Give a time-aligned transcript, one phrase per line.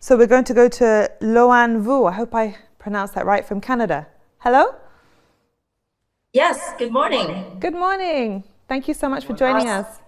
[0.00, 2.04] So we're going to go to Loan Vu.
[2.04, 4.06] I hope I pronounced that right from Canada.
[4.38, 4.76] Hello?
[6.32, 7.56] Yes, good morning.
[7.58, 8.44] Good morning.
[8.68, 9.98] Thank you so much for joining us.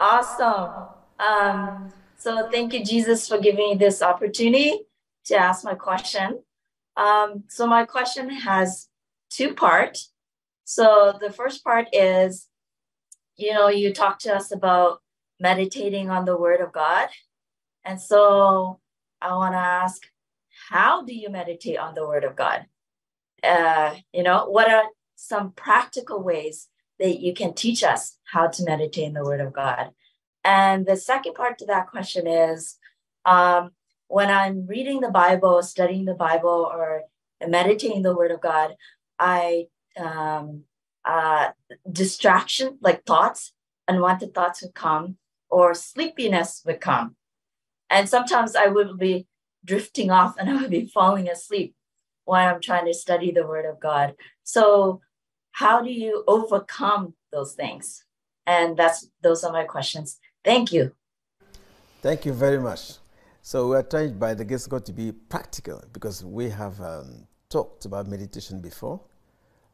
[0.00, 0.88] Awesome.
[1.20, 4.80] Um, so thank you, Jesus, for giving me this opportunity
[5.26, 6.42] to ask my question.
[6.96, 8.88] Um, so my question has
[9.30, 10.12] two parts.
[10.64, 12.48] So the first part is,
[13.36, 15.00] you know, you talked to us about
[15.38, 17.08] meditating on the Word of God,
[17.84, 18.80] and so
[19.20, 20.02] I want to ask,
[20.70, 22.66] how do you meditate on the Word of God?
[23.42, 24.84] Uh, you know, what are
[25.16, 26.68] some practical ways
[26.98, 29.90] that you can teach us how to meditate in the Word of God?
[30.44, 32.76] And the second part to that question is
[33.24, 33.70] um,
[34.08, 37.02] when I'm reading the Bible, studying the Bible, or
[37.46, 38.76] meditating the Word of God,
[39.18, 39.66] I
[39.96, 40.64] um,
[41.04, 41.50] uh,
[41.90, 43.52] distraction, like thoughts,
[43.88, 45.16] unwanted thoughts would come,
[45.50, 47.16] or sleepiness would come.
[47.94, 49.28] And sometimes I would be
[49.64, 51.74] drifting off and I would be falling asleep
[52.24, 54.14] while I'm trying to study the Word of God.
[54.42, 55.00] So,
[55.52, 58.04] how do you overcome those things?
[58.46, 60.18] And that's those are my questions.
[60.44, 60.92] Thank you.
[62.02, 62.94] Thank you very much.
[63.40, 66.80] So we are trying by the grace of God to be practical because we have
[66.80, 69.00] um, talked about meditation before.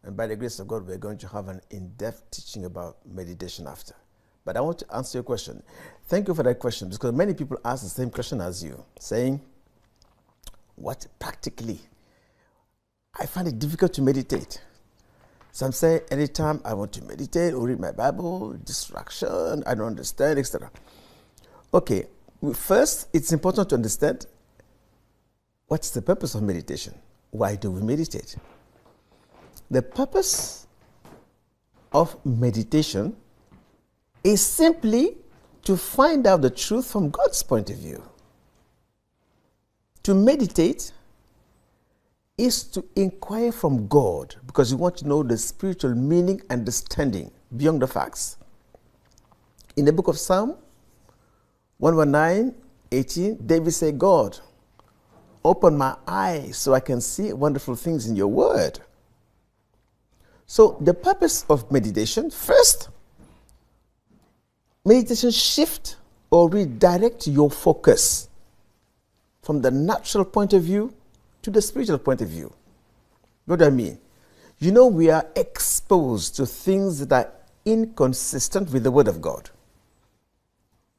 [0.03, 3.67] And by the grace of God, we're going to have an in-depth teaching about meditation
[3.67, 3.95] after.
[4.45, 5.63] But I want to answer your question.
[6.07, 9.41] Thank you for that question because many people ask the same question as you, saying,
[10.77, 11.81] what practically?
[13.19, 14.61] I find it difficult to meditate.
[15.53, 20.39] Some say anytime I want to meditate or read my Bible, distraction, I don't understand,
[20.39, 20.71] etc.
[21.75, 22.07] Okay,
[22.55, 24.27] first, it's important to understand
[25.67, 26.95] what's the purpose of meditation.
[27.31, 28.37] Why do we meditate?
[29.71, 30.67] The purpose
[31.93, 33.17] of meditation
[34.23, 35.17] is simply
[35.63, 38.03] to find out the truth from God's point of view.
[40.05, 40.93] To meditate
[42.39, 47.31] is to inquire from God because you want to know the spiritual meaning and understanding
[47.57, 48.39] beyond the facts.
[49.77, 50.57] In the book of Psalm
[51.79, 52.55] 119,
[52.93, 54.39] 18, David said, God,
[55.45, 58.81] open my eyes so I can see wonderful things in your word.
[60.47, 62.89] So, the purpose of meditation first,
[64.91, 65.97] meditation shift
[66.31, 68.29] or redirect your focus
[69.41, 70.93] from the natural point of view
[71.43, 72.53] to the spiritual point of view.
[73.47, 73.99] What do I mean?
[74.59, 77.33] You know, we are exposed to things that are
[77.65, 79.51] inconsistent with the Word of God.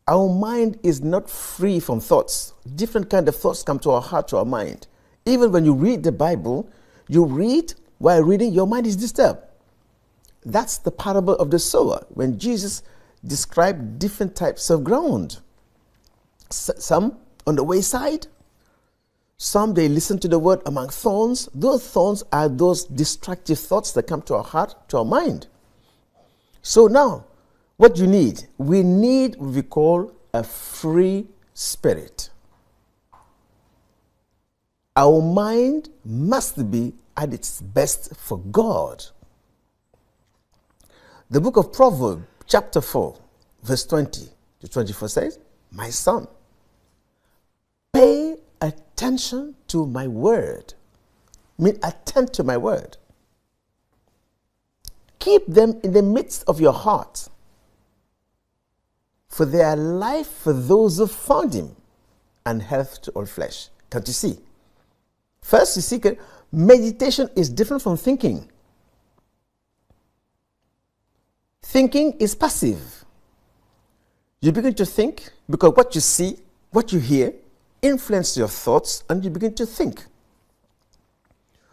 [0.08, 2.54] Our mind is not free from thoughts.
[2.76, 4.88] Different kind of thoughts come to our heart, to our mind.
[5.26, 6.70] Even when you read the Bible,
[7.10, 9.42] you read while reading, your mind is disturbed.
[10.46, 12.84] That's the parable of the sower when Jesus
[13.26, 15.40] described different types of ground.
[16.50, 17.18] Some
[17.48, 18.28] on the wayside,
[19.38, 21.50] some they listen to the word among thorns.
[21.54, 25.48] Those thorns are those destructive thoughts that come to our heart, to our mind.
[26.62, 27.26] So now,
[27.78, 28.44] what you need?
[28.58, 32.30] We need what we call a free spirit.
[34.96, 39.06] Our mind must be at its best for God.
[41.30, 43.18] The book of Proverbs, chapter 4,
[43.64, 44.28] verse 20
[44.60, 45.40] to 24 says,
[45.72, 46.28] My son,
[47.94, 50.74] pay attention to my word.
[51.58, 52.98] I mean, attend to my word.
[55.20, 57.30] Keep them in the midst of your heart,
[59.30, 61.78] for they are life for those who found him
[62.46, 63.70] and health to all flesh.
[63.90, 64.40] Can't you see?
[65.42, 66.02] First, you see,
[66.52, 68.52] meditation is different from thinking.
[71.72, 73.06] Thinking is passive.
[74.42, 76.36] You begin to think because what you see,
[76.72, 77.34] what you hear,
[77.82, 80.04] influence your thoughts and you begin to think.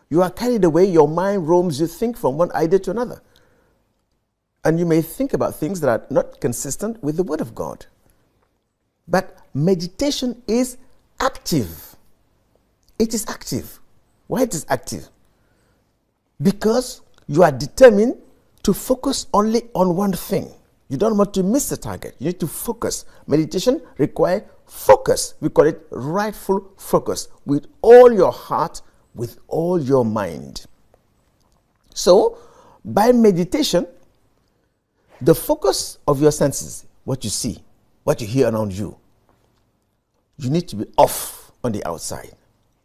[0.09, 3.21] You are carried away, your mind roams, you think from one idea to another.
[4.65, 7.87] And you may think about things that are not consistent with the Word of God.
[9.09, 10.77] But meditation is
[11.19, 11.97] active.
[13.01, 13.81] It is active.
[14.29, 15.09] Why it is active?
[16.41, 18.15] Because you are determined
[18.69, 20.53] to focus only on one thing.
[20.91, 22.15] You don't want to miss the target.
[22.19, 23.07] You need to focus.
[23.27, 25.37] Meditation requires focus.
[25.41, 28.83] We call it rightful focus with all your heart,
[29.15, 30.67] with all your mind.
[31.95, 32.37] So,
[32.85, 33.87] by meditation,
[35.23, 37.65] the focus of your senses, what you see,
[38.05, 38.99] what you hear around you,
[40.37, 42.33] you need to be off on the outside,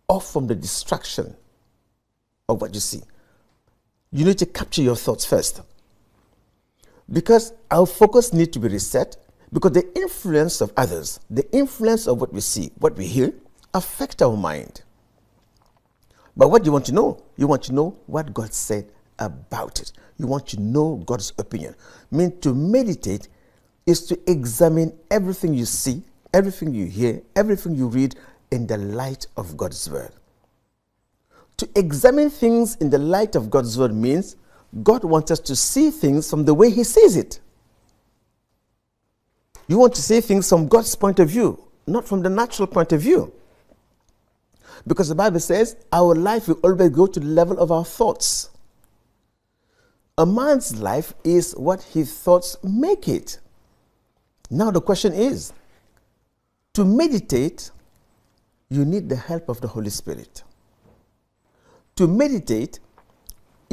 [0.07, 1.35] off from the distraction
[2.47, 3.01] of what you see.
[4.13, 5.59] You need to capture your thoughts first.
[7.11, 9.17] Because our focus needs to be reset
[9.53, 13.31] Because the influence of others, the influence of what we see, what we hear,
[13.75, 14.81] affect our mind.
[16.35, 17.23] But what you want to know?
[17.37, 18.89] You want to know what God said
[19.19, 19.91] about it.
[20.17, 21.75] You want to know God's opinion.
[22.11, 23.27] I mean, to meditate
[23.85, 26.01] is to examine everything you see,
[26.33, 28.15] everything you hear, everything you read
[28.49, 30.13] in the light of God's word.
[31.57, 34.35] To examine things in the light of God's word means
[34.81, 37.39] God wants us to see things from the way He sees it.
[39.67, 42.91] You want to see things from God's point of view, not from the natural point
[42.91, 43.31] of view.
[44.85, 48.49] Because the Bible says our life will always go to the level of our thoughts.
[50.17, 53.39] A man's life is what his thoughts make it.
[54.49, 55.53] Now, the question is
[56.73, 57.71] to meditate,
[58.69, 60.43] you need the help of the Holy Spirit.
[61.95, 62.79] To meditate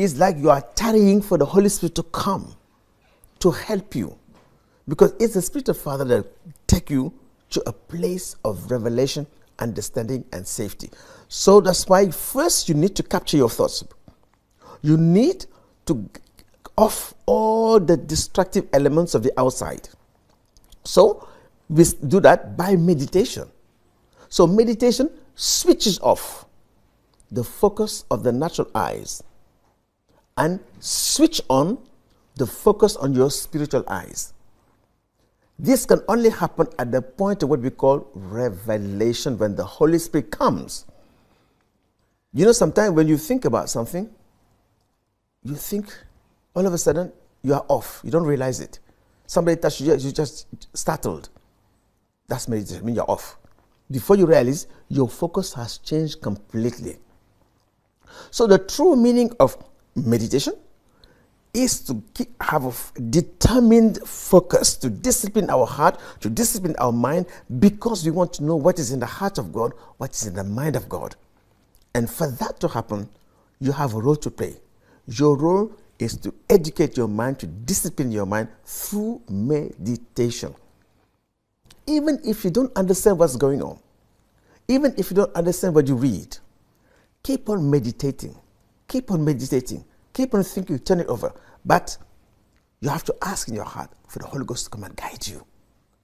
[0.01, 2.55] is like you are tarrying for the Holy Spirit to come
[3.41, 4.17] to help you.
[4.89, 6.27] Because it's the Spirit of Father that
[6.67, 7.13] take you
[7.51, 9.27] to a place of revelation,
[9.59, 10.91] understanding, and safety.
[11.29, 13.85] So that's why first you need to capture your thoughts.
[14.83, 15.47] You need
[15.87, 16.09] to
[16.77, 19.89] off all the destructive elements of the outside.
[20.85, 21.29] So
[21.69, 23.49] we do that by meditation.
[24.29, 26.47] So meditation switches off
[27.31, 29.23] the focus of the natural eyes
[30.41, 31.79] and switch on
[32.37, 34.33] the focus on your spiritual eyes.
[35.59, 39.99] This can only happen at the point of what we call revelation when the Holy
[39.99, 40.87] Spirit comes.
[42.33, 44.09] You know, sometimes when you think about something,
[45.45, 45.95] you think
[46.55, 48.01] all of a sudden you are off.
[48.03, 48.79] You don't realize it.
[49.27, 51.29] Somebody touched you, you're just startled.
[52.27, 52.83] That's meditation.
[52.83, 53.37] I mean, you're off.
[53.91, 56.97] Before you realize, your focus has changed completely.
[58.31, 59.57] So, the true meaning of
[59.95, 60.55] meditation
[61.53, 62.01] is to
[62.41, 67.27] have a determined focus, to discipline our heart, to discipline our mind,
[67.59, 70.35] because we want to know what is in the heart of God, what is in
[70.35, 71.17] the mind of God.
[71.95, 73.09] And for that to happen,
[73.59, 74.57] you have a role to play.
[75.07, 80.55] Your role is to educate your mind, to discipline your mind through meditation.
[81.87, 83.79] Even if you don't understand what's going on,
[84.69, 86.39] even if you don't understand what you read,
[87.25, 88.37] keep on meditating.
[88.91, 89.85] Keep on meditating.
[90.13, 91.33] Keep on thinking, turn it over.
[91.65, 91.97] But
[92.81, 95.25] you have to ask in your heart for the Holy Ghost to come and guide
[95.29, 95.47] you,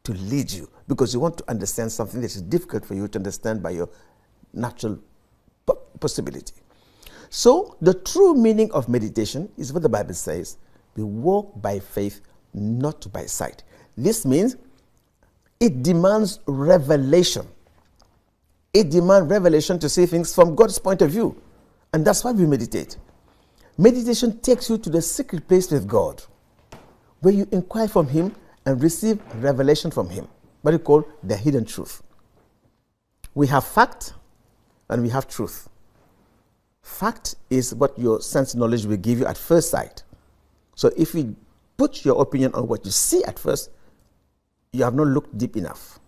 [0.05, 3.19] to lead you, because you want to understand something that is difficult for you to
[3.19, 3.89] understand by your
[4.53, 5.01] natural
[5.99, 6.55] possibility.
[7.29, 10.57] So, the true meaning of meditation is what the Bible says
[10.95, 12.21] we walk by faith,
[12.55, 13.65] not by sight.
[13.97, 14.55] This means
[15.59, 17.49] it demands revelation.
[18.73, 21.43] It demands revelation to see things from God's point of view.
[21.93, 22.97] And that's why we meditate.
[23.79, 26.23] Meditation takes you to the secret place with God,
[27.21, 28.35] where you inquire from Him
[28.65, 30.29] and receive revelation from Him,
[30.63, 32.03] what we call the hidden truth.
[33.35, 34.15] We have fact
[34.89, 35.69] and we have truth.
[36.83, 40.05] Fact is what your sense knowledge will give you at first sight.
[40.75, 41.37] So if you
[41.77, 43.71] put your opinion on what you see at first,
[44.73, 45.99] you have not looked deep enough.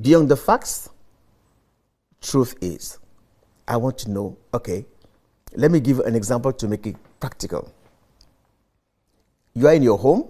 [0.00, 0.88] Beyond the facts,
[2.20, 2.98] truth is.
[3.68, 4.84] I want to know, okay,
[5.54, 7.72] let me give an example to make it practical.
[9.54, 10.28] You are in your home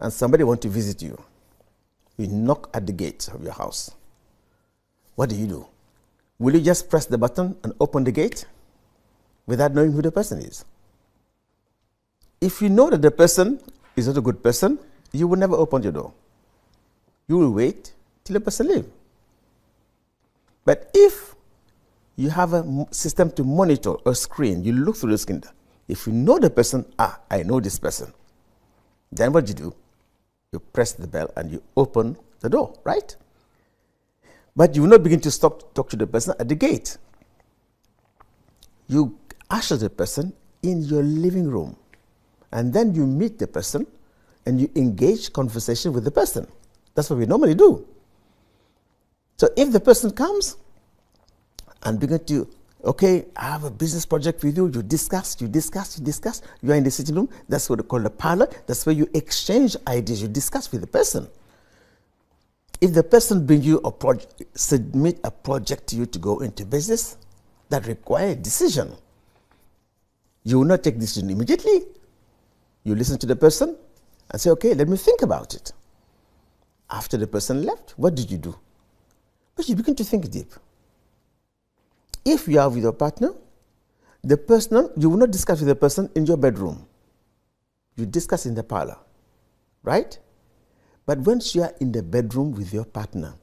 [0.00, 1.20] and somebody wants to visit you.
[2.16, 3.90] You knock at the gate of your house.
[5.14, 5.66] What do you do?
[6.38, 8.44] Will you just press the button and open the gate
[9.46, 10.64] without knowing who the person is?
[12.40, 13.60] If you know that the person
[13.96, 14.78] is not a good person,
[15.12, 16.12] you will never open your door.
[17.26, 17.92] You will wait
[18.22, 18.88] till the person leaves.
[20.64, 21.34] But if
[22.18, 25.40] you have a system to monitor a screen, you look through the screen.
[25.86, 28.12] If you know the person, ah, I know this person,
[29.12, 29.74] then what you do?
[30.52, 33.14] You press the bell and you open the door, right?
[34.56, 36.98] But you will not begin to stop to talk to the person at the gate.
[38.88, 39.16] You
[39.48, 40.32] usher the person
[40.64, 41.76] in your living room.
[42.50, 43.86] And then you meet the person
[44.44, 46.48] and you engage conversation with the person.
[46.96, 47.86] That's what we normally do.
[49.36, 50.56] So if the person comes
[51.82, 52.48] and begin to,
[52.84, 56.72] okay, I have a business project with you, you discuss, you discuss, you discuss, you
[56.72, 59.76] are in the sitting room, that's what they call the parlor, that's where you exchange
[59.86, 61.28] ideas, you discuss with the person
[62.80, 66.64] if the person brings you a project, submit a project to you to go into
[66.64, 67.16] business
[67.70, 68.92] that require decision,
[70.44, 71.82] you will not take decision immediately.
[72.84, 73.76] You listen to the person
[74.30, 75.72] and say, okay, let me think about it.
[76.90, 78.56] After the person left, what did you do?
[79.56, 80.52] But you begin to think deep.
[82.24, 83.32] If you are with your partner,
[84.22, 86.86] the person, you will not discuss with the person in your bedroom.
[87.96, 88.98] You discuss in the parlor,
[89.82, 90.18] right?
[91.06, 93.34] But once you are in the bedroom with your partner,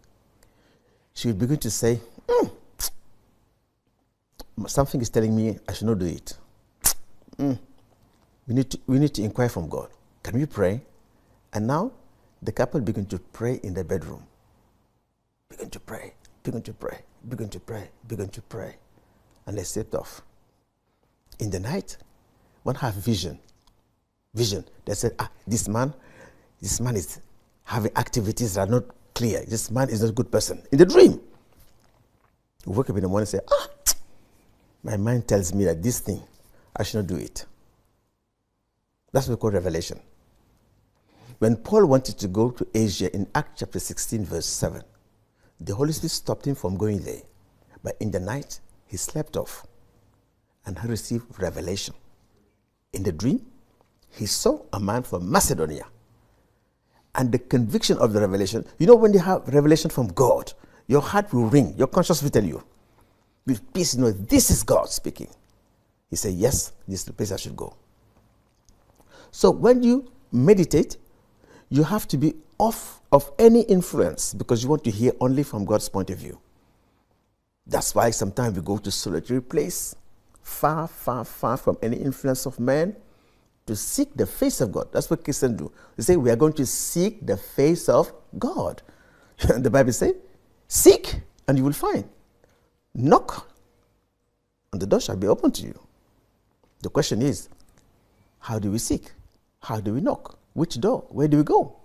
[1.13, 2.47] she will begin to say, "Hmm,
[4.67, 6.37] Something is telling me I should not do it.
[7.37, 7.59] Mm,
[8.47, 9.89] we, need to, we need to inquire from God.
[10.23, 10.81] Can we pray?
[11.53, 11.91] And now
[12.41, 14.23] the couple begin to pray in the bedroom.
[15.49, 16.13] Begin to pray,
[16.43, 18.75] begin to pray, begin to pray, begin to pray.
[19.45, 20.21] And they slept off.
[21.39, 21.97] In the night,
[22.63, 23.39] one have vision.
[24.33, 24.65] Vision.
[24.85, 25.93] They said, ah, this man,
[26.61, 27.21] this man is
[27.63, 29.43] having activities that are not clear.
[29.47, 30.63] This man is not a good person.
[30.71, 31.19] In the dream.
[32.65, 33.67] You wake up in the morning and say, ah,
[34.83, 36.21] my mind tells me that this thing,
[36.75, 37.45] I should not do it.
[39.11, 39.99] That's what we call revelation.
[41.39, 44.83] When Paul wanted to go to Asia in Acts chapter 16, verse 7,
[45.59, 47.21] the Holy Spirit stopped him from going there.
[47.83, 49.65] But in the night, he slept off
[50.65, 51.93] and he received revelation.
[52.93, 53.45] In the dream,
[54.09, 55.85] he saw a man from Macedonia.
[57.13, 60.51] And the conviction of the revelation, you know, when you have revelation from God,
[60.87, 62.63] your heart will ring, your conscience will tell you,
[63.45, 65.29] with peace, you know, this is God speaking.
[66.09, 67.75] He said, Yes, this is the place I should go.
[69.31, 70.97] So when you meditate,
[71.69, 75.63] you have to be off of any influence because you want to hear only from
[75.63, 76.37] God's point of view.
[77.65, 79.95] That's why sometimes we go to solitary place,
[80.41, 82.93] far, far, far from any influence of man,
[83.67, 84.89] to seek the face of God.
[84.91, 85.71] That's what Christians do.
[85.95, 88.81] They say we are going to seek the face of God.
[89.37, 90.13] the Bible says,
[90.67, 92.03] seek and you will find.
[92.93, 93.49] Knock,
[94.73, 95.79] and the door shall be open to you.
[96.81, 97.47] The question is,
[98.39, 99.13] how do we seek?
[99.61, 100.37] How do we knock?
[100.51, 101.05] Which door?
[101.07, 101.77] Where do we go?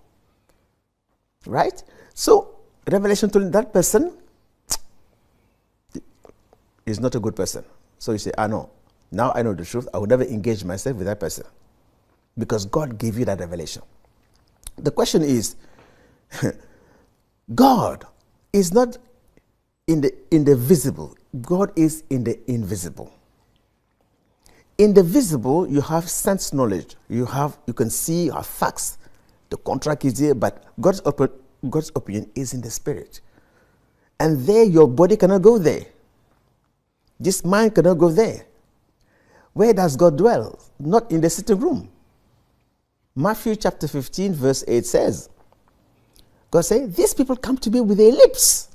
[1.45, 1.83] Right?
[2.13, 2.55] So,
[2.89, 4.17] Revelation told that person
[6.85, 7.63] is not a good person.
[7.99, 8.69] So you say, ah, I know.
[9.11, 9.87] Now I know the truth.
[9.93, 11.45] I will never engage myself with that person.
[12.37, 13.83] Because God gave you that revelation.
[14.77, 15.55] The question is
[17.55, 18.05] God
[18.53, 18.97] is not
[19.87, 21.15] in the in the visible.
[21.41, 23.13] God is in the invisible.
[24.77, 26.95] In the visible, you have sense knowledge.
[27.09, 28.97] You have you can see, you have facts.
[29.51, 31.39] The contract is there, but God's op-
[31.69, 33.19] God's opinion is in the spirit.
[34.19, 35.85] And there your body cannot go there.
[37.19, 38.45] This mind cannot go there.
[39.53, 40.57] Where does God dwell?
[40.79, 41.89] Not in the sitting room.
[43.13, 45.29] Matthew chapter 15, verse 8 says,
[46.49, 48.69] God said, These people come to me with their lips,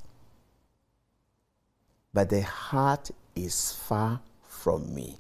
[2.12, 5.18] but their heart is far from me.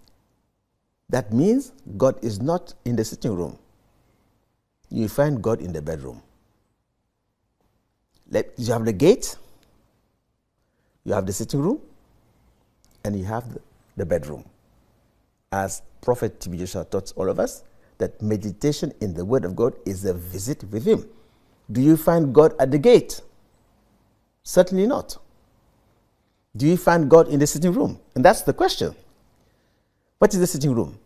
[1.08, 3.58] That means God is not in the sitting room.
[4.90, 6.22] You find God in the bedroom.
[8.56, 9.36] You have the gate,
[11.04, 11.80] you have the sitting room,
[13.04, 13.60] and you have the,
[13.96, 14.44] the bedroom.
[15.52, 16.58] As Prophet T.B.
[16.58, 17.62] Joshua taught all of us,
[17.98, 21.08] that meditation in the Word of God is a visit with Him.
[21.70, 23.20] Do you find God at the gate?
[24.42, 25.18] Certainly not.
[26.56, 27.98] Do you find God in the sitting room?
[28.14, 28.94] And that's the question.
[30.18, 30.98] What is the sitting room?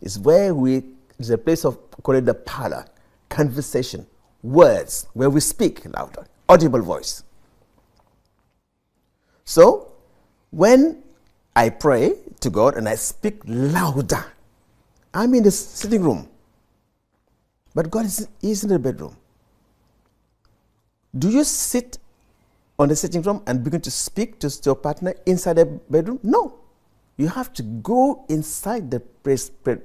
[0.00, 0.82] It's where we,
[1.18, 2.84] it's a place of, call it the parlor,
[3.34, 4.06] conversation,
[4.42, 7.22] words, where we speak louder, audible voice.
[9.44, 9.92] So,
[10.50, 11.02] when
[11.56, 14.24] I pray to God and I speak louder,
[15.12, 16.28] I'm in the sitting room.
[17.74, 19.16] But God is, is in the bedroom.
[21.16, 21.98] Do you sit
[22.78, 26.20] on the sitting room and begin to speak to your partner inside the bedroom?
[26.22, 26.58] No.
[27.16, 29.02] You have to go inside the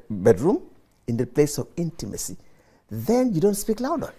[0.09, 0.61] bedroom
[1.07, 2.37] in the place of intimacy.
[2.89, 4.13] Then you don't speak louder.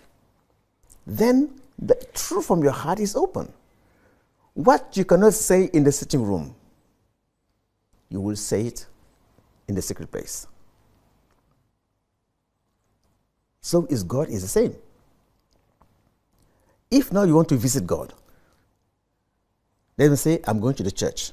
[1.06, 3.52] Then the truth from your heart is open.
[4.54, 6.54] What you cannot say in the sitting room,
[8.08, 8.86] you will say it
[9.68, 10.46] in the secret place.
[13.60, 14.74] So is God is the same.
[16.90, 18.12] If now you want to visit God,
[19.96, 21.32] let me say, I'm going to the church.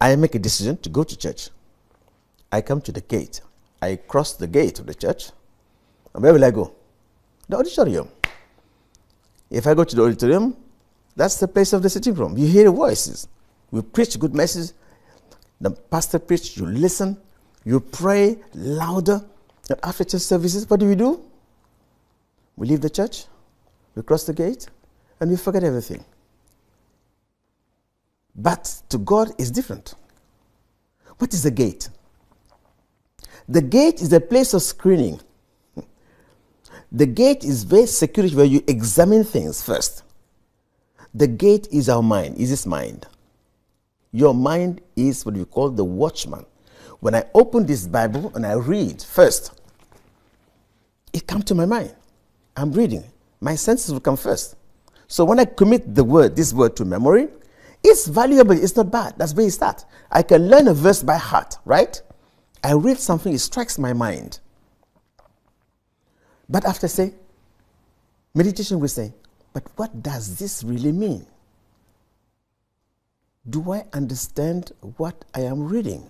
[0.00, 1.50] I make a decision to go to church.
[2.50, 3.40] I come to the gate.
[3.80, 5.30] I cross the gate of the church.
[6.14, 6.74] And where will I go?
[7.48, 8.08] The auditorium.
[9.50, 10.56] If I go to the auditorium,
[11.16, 12.36] that's the place of the sitting room.
[12.36, 13.28] You hear voices.
[13.70, 14.72] We preach good message.
[15.60, 16.56] The pastor preach.
[16.56, 17.16] You listen.
[17.64, 19.24] You pray louder.
[19.70, 21.22] And after church services, what do we do?
[22.56, 23.26] We leave the church.
[23.94, 24.68] We cross the gate,
[25.20, 26.04] and we forget everything.
[28.34, 29.94] But to God is different.
[31.18, 31.88] What is the gate?
[33.48, 35.20] The gate is a place of screening.
[36.92, 40.02] The gate is very security where you examine things first.
[41.14, 43.06] The gate is our mind, is this mind.
[44.12, 46.44] Your mind is what we call the watchman.
[47.00, 49.52] When I open this Bible and I read first,
[51.12, 51.94] it comes to my mind.
[52.56, 53.04] I'm reading.
[53.40, 54.56] My senses will come first.
[55.06, 57.28] So when I commit the word, this word to memory,
[57.82, 58.52] it's valuable.
[58.52, 59.14] It's not bad.
[59.16, 59.84] That's where you start.
[60.10, 62.00] I can learn a verse by heart, right?
[62.62, 64.40] I read something, it strikes my mind.
[66.48, 67.14] But after say,
[68.34, 69.12] meditation will say,
[69.52, 71.26] but what does this really mean?
[73.48, 76.06] Do I understand what I am reading?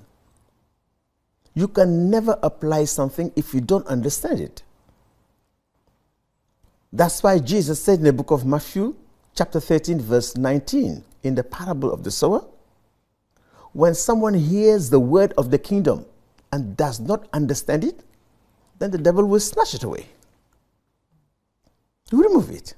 [1.54, 4.62] You can never apply something if you don't understand it.
[6.92, 8.94] That's why Jesus said in the book of Matthew,
[9.34, 12.44] chapter 13, verse 19, in the parable of the sower,
[13.72, 16.06] when someone hears the word of the kingdom
[16.52, 18.04] and does not understand it,
[18.78, 20.06] then the devil will snatch it away.
[22.10, 22.74] You remove it.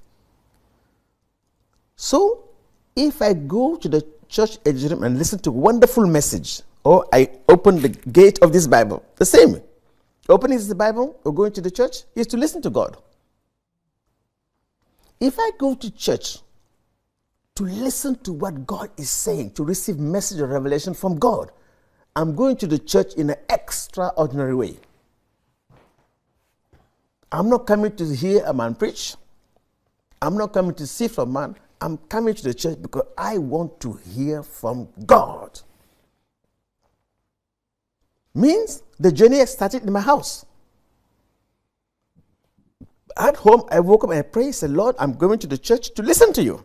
[1.97, 2.49] So,
[2.97, 7.31] if I go to the church Jerusalem and listen to a wonderful message, or I
[7.49, 9.61] open the gate of this Bible, the same.
[10.29, 12.97] Opening the Bible or going to the church is to listen to God.
[15.19, 16.39] If I go to church
[17.57, 21.51] to listen to what God is saying, to receive message or revelation from God,
[22.17, 24.77] I'm going to the church in an extraordinary way.
[27.33, 29.15] I'm not coming to hear a man preach.
[30.21, 31.57] I'm not coming to see from man.
[31.81, 35.61] I'm coming to the church because I want to hear from God.
[38.35, 40.45] Means the journey started in my house.
[43.17, 45.95] At home, I woke up and I prayed, said, Lord, I'm going to the church
[45.95, 46.65] to listen to you.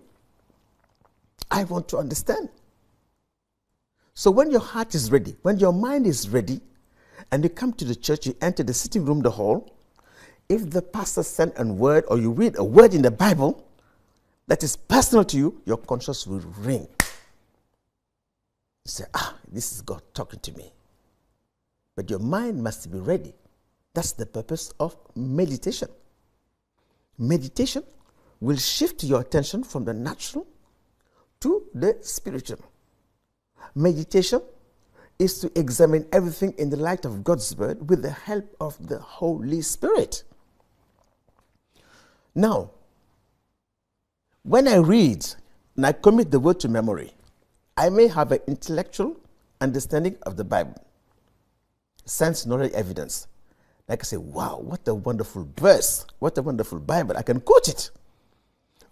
[1.49, 2.49] I want to understand.
[4.15, 6.61] So when your heart is ready, when your mind is ready,
[7.31, 9.75] and you come to the church, you enter the sitting room, the hall,
[10.47, 13.67] if the pastor sent a word or you read a word in the Bible
[14.47, 16.87] that is personal to you, your conscience will ring.
[18.85, 20.71] You say, ah, this is God talking to me.
[21.95, 23.33] But your mind must be ready.
[23.93, 25.89] That's the purpose of meditation.
[27.17, 27.83] Meditation
[28.39, 30.45] will shift your attention from the natural
[31.39, 32.59] to the spiritual.
[33.73, 34.41] Meditation
[35.17, 38.99] is to examine everything in the light of God's word with the help of the
[38.99, 40.23] Holy Spirit.
[42.33, 42.71] Now,
[44.43, 45.25] when I read
[45.75, 47.13] and I commit the word to memory,
[47.77, 49.17] I may have an intellectual
[49.61, 50.85] understanding of the Bible,
[52.05, 53.27] sense, knowledge, evidence.
[53.87, 57.17] Like I say, wow, what a wonderful verse, what a wonderful Bible.
[57.17, 57.91] I can quote it.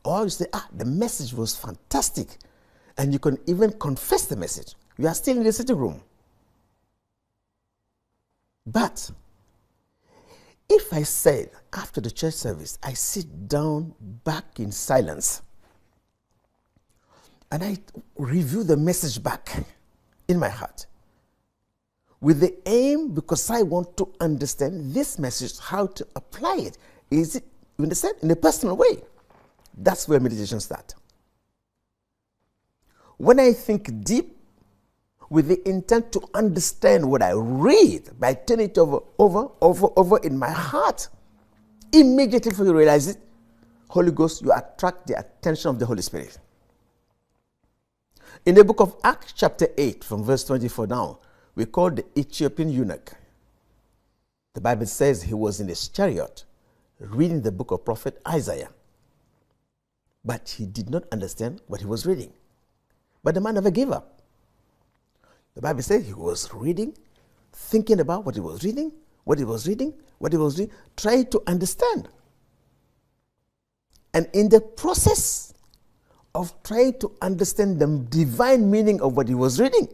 [0.05, 2.37] Or you say, ah, the message was fantastic.
[2.97, 4.75] And you can even confess the message.
[4.97, 6.01] You are still in the sitting room.
[8.65, 9.09] But
[10.69, 15.41] if I said after the church service, I sit down back in silence
[17.51, 17.77] and I
[18.17, 19.65] review the message back
[20.27, 20.85] in my heart
[22.23, 26.77] with the aim because I want to understand this message, how to apply it.
[27.11, 27.43] Is it,
[27.77, 29.03] you understand, in a personal way?
[29.77, 30.95] That's where meditation starts.
[33.17, 34.37] When I think deep
[35.29, 40.17] with the intent to understand what I read by turning it over, over, over, over
[40.19, 41.07] in my heart,
[41.91, 43.17] immediately before you realize it,
[43.89, 46.37] Holy Ghost, you attract the attention of the Holy Spirit.
[48.45, 51.17] In the book of Acts, chapter 8, from verse 24 down,
[51.55, 53.13] we call the Ethiopian eunuch.
[54.53, 56.43] The Bible says he was in his chariot
[56.99, 58.69] reading the book of prophet Isaiah.
[60.25, 62.33] But he did not understand what he was reading.
[63.23, 64.21] But the man never gave up.
[65.55, 66.97] The Bible says he was reading,
[67.51, 68.91] thinking about what he was reading,
[69.23, 72.09] what he was reading, what he was reading, trying to understand.
[74.13, 75.53] And in the process
[76.35, 79.87] of trying to understand the divine meaning of what he was reading,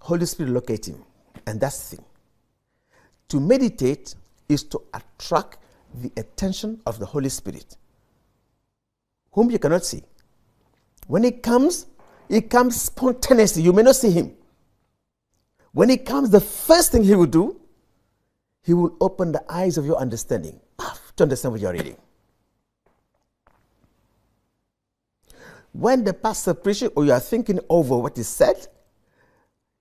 [0.00, 1.02] Holy Spirit locate him.
[1.46, 2.04] And that's the thing.
[3.28, 4.14] To meditate
[4.48, 5.58] is to attract
[5.94, 7.76] the attention of the Holy Spirit,
[9.32, 10.02] whom you cannot see.
[11.10, 11.86] When he comes,
[12.28, 13.64] he comes spontaneously.
[13.64, 14.32] You may not see him.
[15.72, 17.60] When he comes, the first thing he will do,
[18.62, 20.60] he will open the eyes of your understanding
[21.16, 21.96] to understand what you're reading.
[25.72, 28.68] When the pastor preaches or you are thinking over what is said,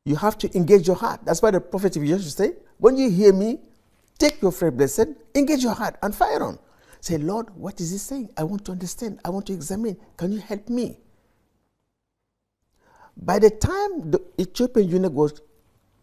[0.05, 1.19] you have to engage your heart.
[1.25, 3.59] That's why the prophet of Jesus say, when you hear me,
[4.17, 6.57] take your faith blessed, engage your heart and fire on.
[7.01, 8.31] Say, Lord, what is he saying?
[8.35, 9.19] I want to understand.
[9.23, 9.95] I want to examine.
[10.17, 10.97] Can you help me?
[13.21, 15.41] By the time the Ethiopian eunuch was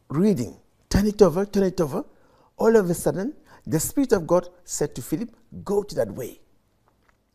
[0.09, 0.57] reading,
[0.91, 2.05] turn it over, turn it over,
[2.59, 3.35] all of a sudden,
[3.67, 5.31] the Spirit of God said to Philip,
[5.65, 6.41] Go to that way.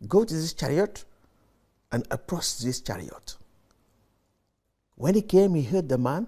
[0.08, 1.04] Go to this chariot
[1.92, 3.36] and approach this chariot.
[4.96, 6.28] When he came, he heard the man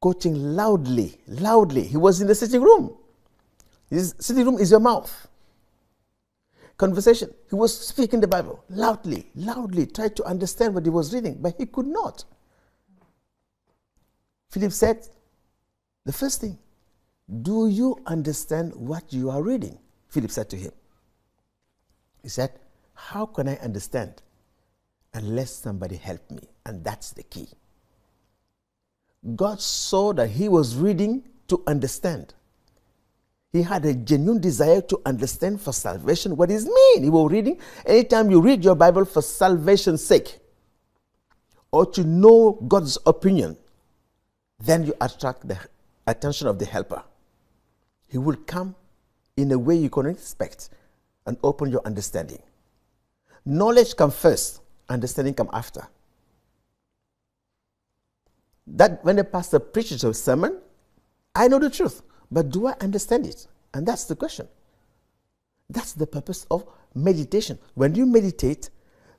[0.00, 1.84] quoting loudly, loudly.
[1.84, 2.96] He was in the sitting room.
[3.88, 5.28] His sitting room is your mouth.
[6.82, 7.32] Conversation.
[7.48, 11.54] He was speaking the Bible loudly, loudly, tried to understand what he was reading, but
[11.56, 12.24] he could not.
[14.50, 15.06] Philip said,
[16.04, 16.58] The first thing,
[17.48, 19.78] do you understand what you are reading?
[20.08, 20.72] Philip said to him.
[22.20, 22.50] He said,
[22.94, 24.20] How can I understand
[25.14, 26.48] unless somebody help me?
[26.66, 27.48] And that's the key.
[29.36, 32.34] God saw that he was reading to understand.
[33.52, 37.02] He had a genuine desire to understand for salvation what it mean.
[37.04, 37.58] He was reading.
[37.84, 40.38] Anytime you read your Bible for salvation's sake,
[41.70, 43.56] or to know God's opinion,
[44.58, 45.58] then you attract the
[46.06, 47.02] attention of the helper.
[48.08, 48.74] He will come
[49.36, 50.70] in a way you couldn't expect
[51.26, 52.42] and open your understanding.
[53.44, 55.88] Knowledge comes first, understanding comes after.
[58.66, 60.58] That when the pastor preaches a sermon,
[61.34, 63.46] I know the truth, but do I understand it?
[63.74, 64.48] And that's the question.
[65.68, 67.58] That's the purpose of meditation.
[67.74, 68.70] When you meditate,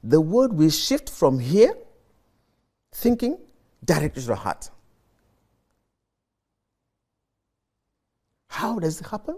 [0.03, 1.75] the word will shift from here,
[2.93, 3.37] thinking,
[3.85, 4.69] directly to the heart.
[8.49, 9.37] How does it happen?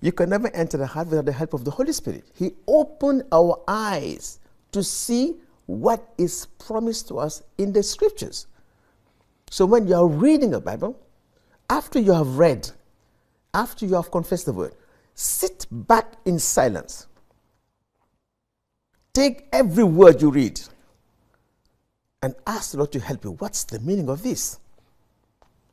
[0.00, 2.24] You can never enter the heart without the help of the Holy Spirit.
[2.34, 4.40] He opened our eyes
[4.72, 8.46] to see what is promised to us in the scriptures.
[9.50, 10.98] So when you are reading a Bible,
[11.68, 12.70] after you have read,
[13.54, 14.74] after you have confessed the word,
[15.14, 17.06] sit back in silence.
[19.12, 20.60] Take every word you read
[22.22, 23.32] and ask the Lord to help you.
[23.32, 24.58] What's the meaning of this?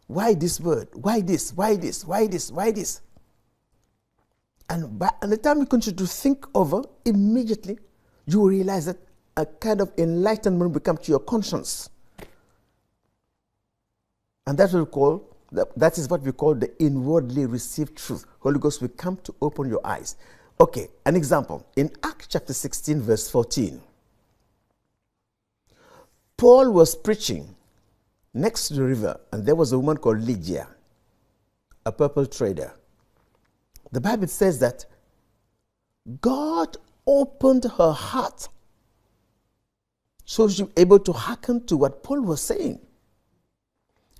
[0.07, 0.87] Why this word?
[0.93, 1.51] Why this?
[1.53, 2.05] Why this?
[2.05, 2.51] Why this?
[2.51, 3.01] Why this?
[4.69, 7.77] And by the time you continue to think over, immediately
[8.25, 8.97] you will realize that
[9.35, 11.89] a kind of enlightenment will come to your conscience.
[14.45, 18.25] And that will call that is what we call the inwardly received truth.
[18.39, 20.15] Holy Ghost will come to open your eyes.
[20.59, 21.65] Okay, an example.
[21.75, 23.81] In Acts chapter 16, verse 14,
[26.35, 27.55] Paul was preaching
[28.33, 30.67] next to the river, and there was a woman called Lydia,
[31.85, 32.73] a purple trader
[33.91, 34.85] the Bible says that
[36.21, 38.49] God opened her heart
[40.25, 42.79] so she was able to hearken to what Paul was saying.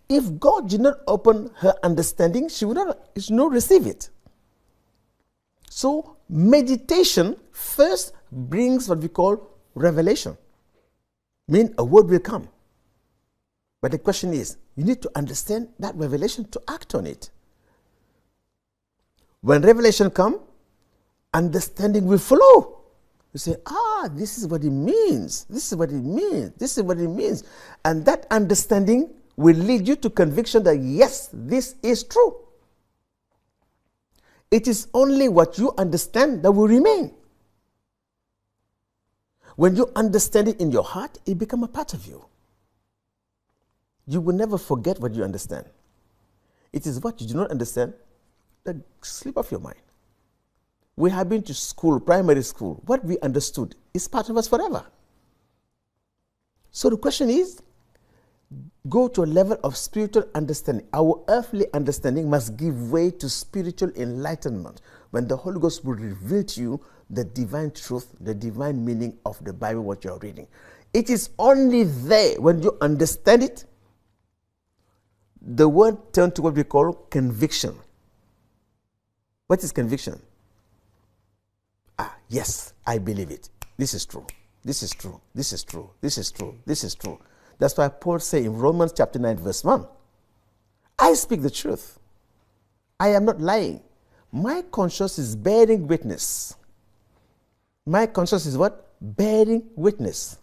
[0.10, 4.10] If God did not open her understanding, she would not, she would not receive it.
[5.70, 10.38] So, meditation first brings what we call revelation.
[11.48, 12.50] Mean a word will come.
[13.82, 17.30] But the question is, you need to understand that revelation to act on it.
[19.41, 20.39] When revelation come,
[21.34, 22.80] understanding will follow.
[23.34, 25.46] You say, ah, this is what it means.
[25.50, 26.54] This is what it means.
[26.58, 27.43] This is what it means.
[27.86, 32.36] And that understanding will lead you to conviction that yes, this is true.
[34.50, 37.13] It is only what you understand that will remain.
[39.56, 42.26] When you understand it in your heart, it becomes a part of you.
[44.08, 45.65] You will never forget what you understand.
[46.73, 47.93] It is what you do not understand
[48.63, 49.80] that slip off your mind.
[50.95, 52.82] We have been to school, primary school.
[52.86, 54.86] What we understood is part of us forever.
[56.71, 57.62] So the question is
[58.89, 60.88] go to a level of spiritual understanding.
[60.93, 64.81] Our earthly understanding must give way to spiritual enlightenment
[65.12, 69.43] when the Holy Ghost will reveal to you the divine truth, the divine meaning of
[69.43, 70.47] the Bible, what you're reading.
[70.93, 73.65] It is only there when you understand it,
[75.41, 77.75] the word turns to what we call conviction.
[79.47, 80.21] What is conviction?
[81.97, 83.49] Ah, yes, I believe it.
[83.77, 84.25] This is true.
[84.63, 85.21] This is true.
[85.33, 85.89] This is true.
[86.01, 86.55] This is true.
[86.65, 87.17] This is true.
[87.60, 89.86] That's why Paul says in Romans chapter 9, verse 1
[91.00, 92.00] I speak the truth.
[93.00, 93.82] I am not lying.
[94.32, 96.56] My conscience is bearing witness.
[97.86, 98.88] My conscience is what?
[99.00, 100.38] Bearing witness.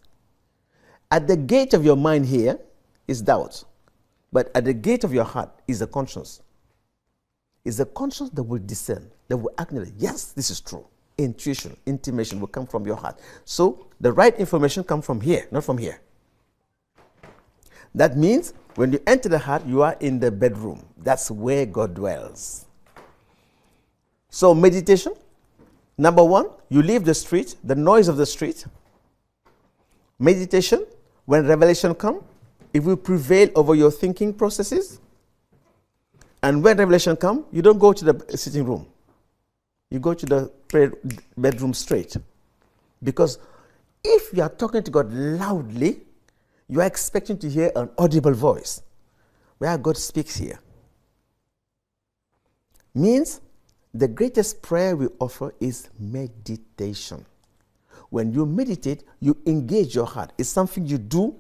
[1.11, 2.59] At the gate of your mind here
[3.07, 3.65] is doubt,
[4.33, 6.41] but at the gate of your heart is the conscience.
[7.65, 10.87] Is the conscience that will discern, that will acknowledge, yes, this is true.
[11.17, 13.19] Intuition, intimation will come from your heart.
[13.45, 16.01] So the right information comes from here, not from here.
[17.95, 20.85] That means when you enter the heart, you are in the bedroom.
[20.99, 22.67] That's where God dwells.
[24.29, 25.13] So, meditation
[25.97, 28.67] number one, you leave the street, the noise of the street.
[30.19, 30.85] Meditation,
[31.25, 32.23] when revelation comes,
[32.73, 34.99] it will prevail over your thinking processes.
[36.43, 38.87] And when revelation come, you don't go to the sitting room.
[39.91, 40.51] You go to the
[41.37, 42.17] bedroom straight.
[43.03, 43.39] Because
[44.03, 46.01] if you are talking to God loudly,
[46.69, 48.83] you are expecting to hear an audible voice.
[49.59, 50.59] Where God speaks here.
[52.95, 53.41] Means
[53.93, 57.25] the greatest prayer we offer is meditation.
[58.11, 60.33] When you meditate, you engage your heart.
[60.39, 61.35] It's something you do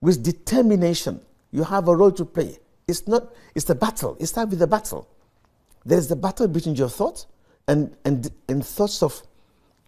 [0.00, 1.20] with determination.
[1.50, 2.58] You have a role to play.
[2.88, 4.16] It's not, it's a battle.
[4.18, 5.08] It starts with a battle.
[5.84, 7.26] There's the battle between your thoughts
[7.68, 9.22] and, and, and thoughts of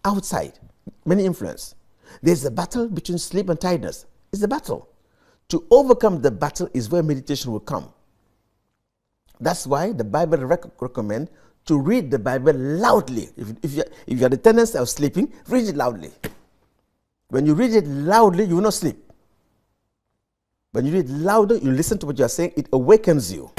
[0.03, 0.59] outside,
[1.05, 1.75] many influence.
[2.21, 4.05] There's a battle between sleep and tiredness.
[4.35, 4.89] It's a battle.
[5.47, 7.87] To overcome the battle is where meditation will come.
[9.39, 11.29] That's why the Bible rec- recommend
[11.67, 13.29] to read the Bible loudly.
[13.37, 16.11] If, if, you, if you have the tendency of sleeping, read it loudly.
[17.29, 18.97] When you read it loudly, you will not sleep.
[20.73, 23.49] When you read louder, you listen to what you are saying, it awakens you.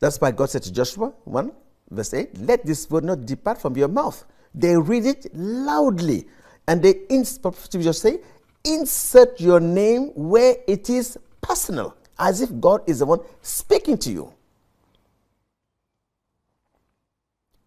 [0.00, 1.50] That's why God said to Joshua 1,
[1.90, 4.22] verse 8, Let this word not depart from your mouth.
[4.54, 6.28] They read it loudly.
[6.66, 8.20] And they just say,
[8.64, 14.10] insert your name where it is personal, as if God is the one speaking to
[14.10, 14.32] you.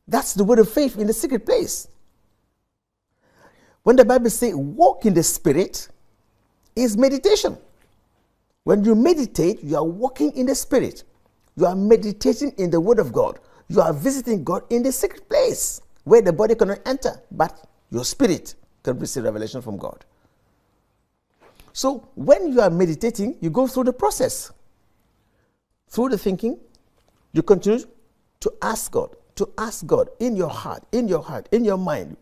[0.07, 1.87] That's the word of faith in the secret place.
[3.83, 5.89] When the Bible says walk in the spirit,
[6.77, 7.57] is meditation.
[8.63, 11.03] When you meditate, you are walking in the spirit.
[11.55, 13.39] You are meditating in the word of God.
[13.67, 18.05] You are visiting God in the secret place where the body cannot enter, but your
[18.05, 20.05] spirit can receive revelation from God.
[21.77, 24.51] So when you are meditating, you go through the process.
[25.89, 26.57] Through the thinking,
[27.33, 27.85] you continue
[28.39, 32.17] to ask God, to ask God in your heart, in your heart, in your mind,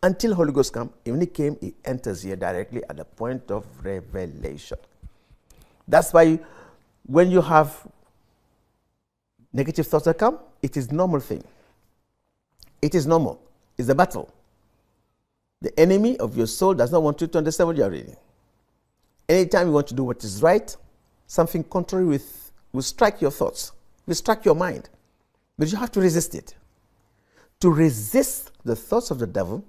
[0.00, 0.92] until Holy Ghost come.
[1.04, 4.78] When He came, He enters here directly at the point of revelation.
[5.88, 6.38] That's why
[7.04, 7.76] when you have
[9.52, 11.42] negative thoughts that come, it is normal thing.
[12.80, 13.42] It is normal.
[13.76, 14.32] It's a battle.
[15.62, 18.16] The enemy of your soul does not want you to understand what you are reading.
[19.28, 20.76] Anytime you want to do what is right,
[21.26, 23.72] something contrary with, will strike your thoughts,
[24.06, 24.88] will strike your mind.
[25.58, 26.54] But you have to resist it.
[27.60, 29.64] To resist the thoughts of the devil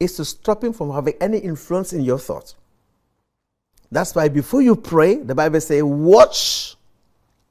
[0.00, 2.56] is to stop him from having any influence in your thoughts.
[3.90, 6.76] That's why before you pray, the Bible says, watch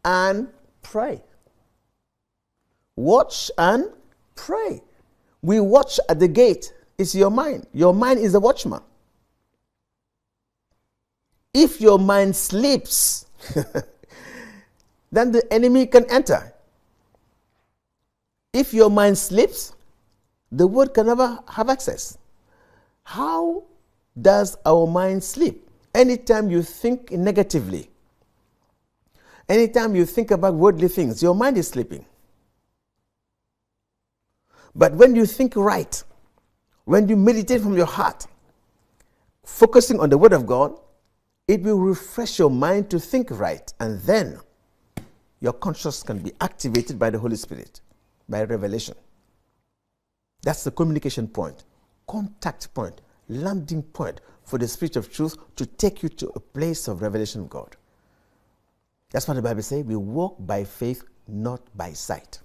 [0.04, 0.50] and
[0.82, 1.22] pray.
[2.96, 3.86] Watch and
[4.36, 4.82] pray.
[5.42, 6.74] We watch at the gate.
[6.98, 7.68] It's your mind.
[7.74, 8.82] Your mind is the watchman.
[11.56, 13.28] If your mind sleeps,
[15.12, 16.54] then the enemy can enter.
[18.52, 19.74] If your mind sleeps,
[20.52, 22.18] the word can never have access.
[23.04, 23.64] How
[24.22, 25.70] does our mind sleep?
[25.94, 27.90] Anytime you think negatively,
[29.48, 32.06] anytime you think about worldly things, your mind is sleeping.
[34.76, 36.04] But when you think right,
[36.84, 38.28] when you meditate from your heart,
[39.46, 40.78] focusing on the Word of God,
[41.48, 43.72] it will refresh your mind to think right.
[43.80, 44.40] And then
[45.42, 47.82] your conscience can be activated by the Holy Spirit,
[48.28, 48.96] by revelation.
[50.42, 51.64] That's the communication point,
[52.08, 56.88] contact point, landing point for the Spirit of truth to take you to a place
[56.88, 57.76] of revelation of God.
[59.12, 62.40] That's what the Bible says we walk by faith, not by sight.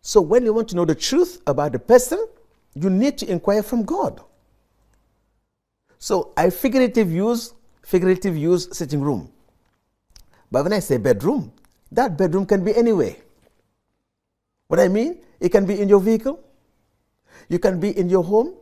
[0.00, 2.24] So when you want to know the truth about the person,
[2.74, 4.22] you need to inquire from God.
[5.98, 9.32] So I figurative use figurative use sitting room.
[10.50, 11.52] But when I say bedroom,
[11.90, 13.16] that bedroom can be anywhere.
[14.68, 16.38] What I mean, it can be in your vehicle,
[17.48, 18.54] you can be in your home,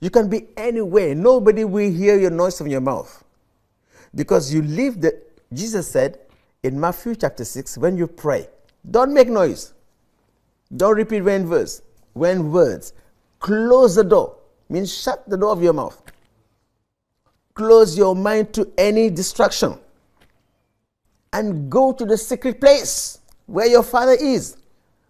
[0.00, 1.14] you can be anywhere.
[1.14, 3.22] Nobody will hear your noise from your mouth.
[4.14, 6.18] Because you leave the Jesus said
[6.62, 8.48] in Matthew chapter 6, when you pray,
[8.90, 9.74] don't make noise.
[10.74, 11.82] Don't repeat when verse,
[12.14, 12.92] when words.
[13.38, 14.36] Close the door.
[14.68, 16.02] Means shut the door of your mouth.
[17.54, 19.78] Close your mind to any distraction.
[21.32, 24.56] And go to the secret place where your father is.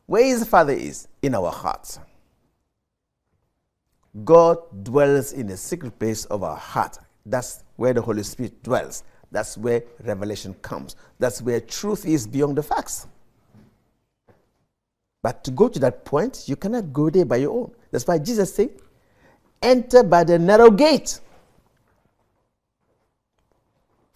[0.07, 1.09] Where his father is?
[1.23, 1.99] In our hearts.
[4.25, 6.99] God dwells in the secret place of our heart.
[7.25, 9.05] That's where the Holy Spirit dwells.
[9.31, 10.97] That's where revelation comes.
[11.19, 13.07] That's where truth is beyond the facts.
[15.23, 17.73] But to go to that point, you cannot go there by your own.
[17.91, 18.71] That's why Jesus said,
[19.63, 21.21] Enter by the narrow gate.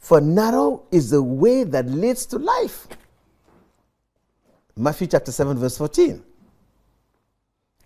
[0.06, 2.86] For narrow is the way that leads to life.
[4.76, 6.22] Matthew chapter 7, verse 14.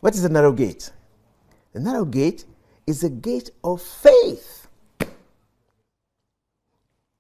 [0.00, 0.92] What is the narrow gate?
[1.72, 2.44] The narrow gate
[2.86, 4.68] is a gate of faith.
[4.98, 5.08] The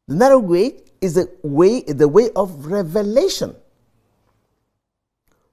[0.08, 3.56] narrow gate is the way, the way of revelation.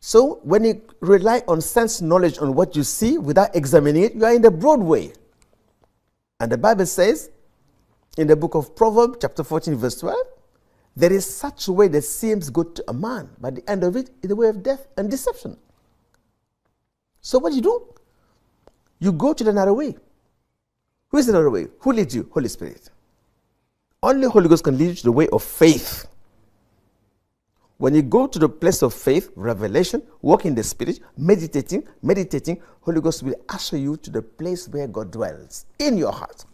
[0.01, 4.25] So when you rely on sense knowledge on what you see without examining it, you
[4.25, 5.13] are in the broad way.
[6.41, 7.29] And the Bible says
[8.17, 10.17] in the book of Proverbs, chapter 14, verse 12,
[10.95, 13.95] There is such a way that seems good to a man, but the end of
[13.95, 15.58] it is the way of death and deception.
[17.21, 17.93] So what do you do?
[18.99, 19.95] You go to the narrow way.
[21.10, 21.67] Who is the narrow way?
[21.80, 22.30] Who leads you?
[22.34, 22.89] Holy Spirit.
[24.01, 26.08] Only Holy Ghost can lead you to the way of faith.
[27.77, 32.62] When you go to the place of faith, revelation, walk in the Spirit, meditating, meditating,
[32.82, 36.45] Holy Ghost will usher you to the place where God dwells in your heart.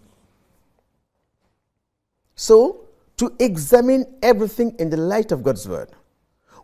[2.35, 5.91] So, to examine everything in the light of God's Word,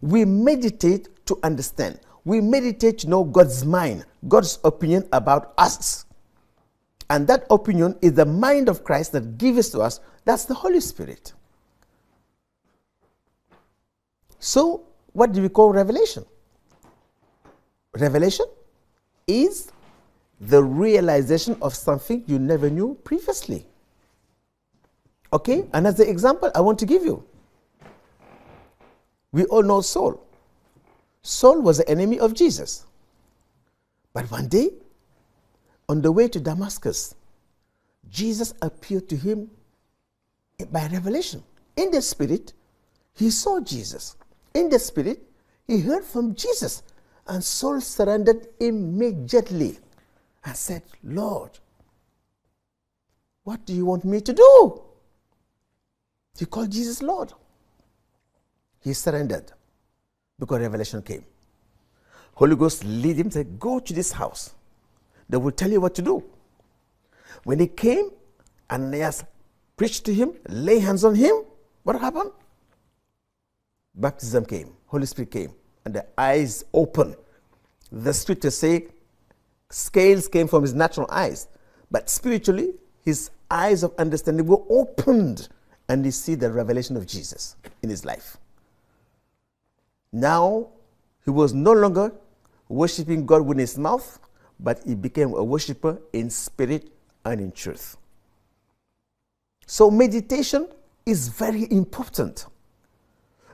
[0.02, 2.00] we meditate to understand.
[2.26, 6.06] We meditate to know God's mind, God's opinion about us.
[7.10, 10.00] And that opinion is the mind of Christ that gives to us.
[10.26, 11.34] That's the Holy Spirit.
[14.40, 16.26] So, what do we call revelation?
[17.94, 18.46] Revelation
[19.28, 19.72] is
[20.40, 23.66] the realization of something you never knew previously.
[25.32, 27.24] Okay, and as the example I want to give you,
[29.32, 30.26] we all know Saul.
[31.22, 32.86] Saul was the enemy of Jesus.
[34.14, 34.72] But one day,
[35.88, 37.14] on the way to Damascus,
[38.10, 39.52] Jesus appeared to him
[40.72, 41.44] by revelation.
[41.76, 42.54] In the spirit,
[43.14, 44.16] he saw Jesus.
[44.56, 45.22] In the spirit,
[45.68, 46.82] he heard from Jesus.
[47.28, 49.78] And Saul surrendered immediately
[50.44, 51.52] and said, Lord,
[53.44, 54.82] what do you want me to do?
[56.38, 57.34] He called Jesus Lord.
[58.82, 59.52] He surrendered
[60.40, 61.26] because revelation came.
[62.34, 64.54] Holy Ghost lead him, said, Go to this house.
[65.28, 66.24] They will tell you what to do.
[67.44, 68.12] When he came,
[68.72, 69.24] Ananias
[69.76, 71.44] preached to him, lay hands on him.
[71.84, 72.32] What happened?
[73.96, 75.54] Baptism came, Holy Spirit came,
[75.86, 77.16] and the eyes opened.
[77.92, 78.88] The scriptures say
[79.70, 81.48] scales came from his natural eyes,
[81.92, 85.50] but spiritually, his eyes of understanding were opened,
[85.90, 88.38] and he see the revelation of Jesus in his life.
[90.14, 90.68] Now,
[91.26, 92.14] he was no longer
[92.70, 94.20] worshiping God with his mouth,
[94.60, 96.92] but he became a worshiper in spirit
[97.26, 97.98] and in truth.
[99.66, 100.68] So, meditation
[101.06, 102.46] is very important.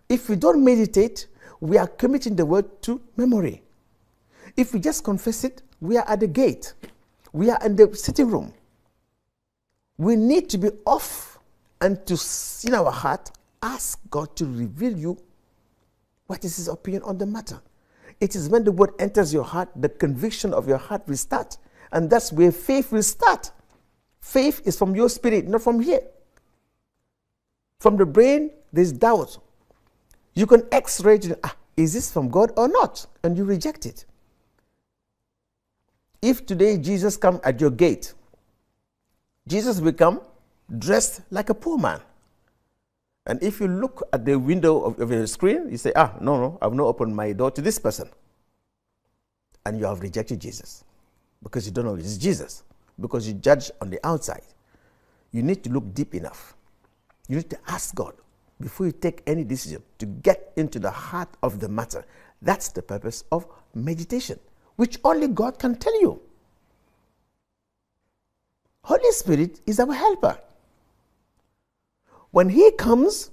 [0.07, 1.27] If we don't meditate,
[1.59, 3.63] we are committing the word to memory.
[4.55, 6.73] If we just confess it, we are at the gate,
[7.33, 8.53] we are in the sitting room.
[9.97, 11.34] We need to be off
[11.85, 12.17] and to,
[12.65, 13.29] in our heart,
[13.61, 15.19] ask God to reveal you
[16.25, 17.61] what is His opinion on the matter.
[18.19, 21.57] It is when the word enters your heart, the conviction of your heart will start.
[21.91, 23.51] And that's where faith will start.
[24.19, 26.01] Faith is from your spirit, not from here.
[27.79, 29.37] From the brain, there's doubt.
[30.33, 31.39] You can x ray it.
[31.43, 33.05] Ah, is this from God or not?
[33.23, 34.05] And you reject it.
[36.19, 38.15] If today Jesus come at your gate,
[39.47, 40.21] Jesus will come
[40.78, 41.99] dressed like a poor man.
[43.28, 46.38] And if you look at the window of, of your screen, you say, ah, no,
[46.38, 48.10] no, I've not opened my door to this person.
[49.65, 50.84] And you have rejected Jesus
[51.41, 52.63] because you don't know it's Jesus,
[52.99, 54.43] because you judge on the outside.
[55.32, 56.56] You need to look deep enough.
[57.28, 58.13] You need to ask God
[58.62, 62.06] before you take any decision to get into the heart of the matter.
[62.41, 64.39] That's the purpose of meditation,
[64.75, 66.21] which only God can tell you.
[68.84, 70.38] Holy Spirit is our helper.
[72.35, 73.31] When He comes,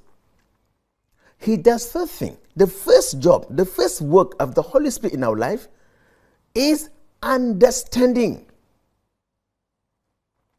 [1.39, 2.37] He does first thing.
[2.55, 5.67] The first job, the first work of the Holy Spirit in our life
[6.55, 6.89] is
[7.21, 8.47] understanding.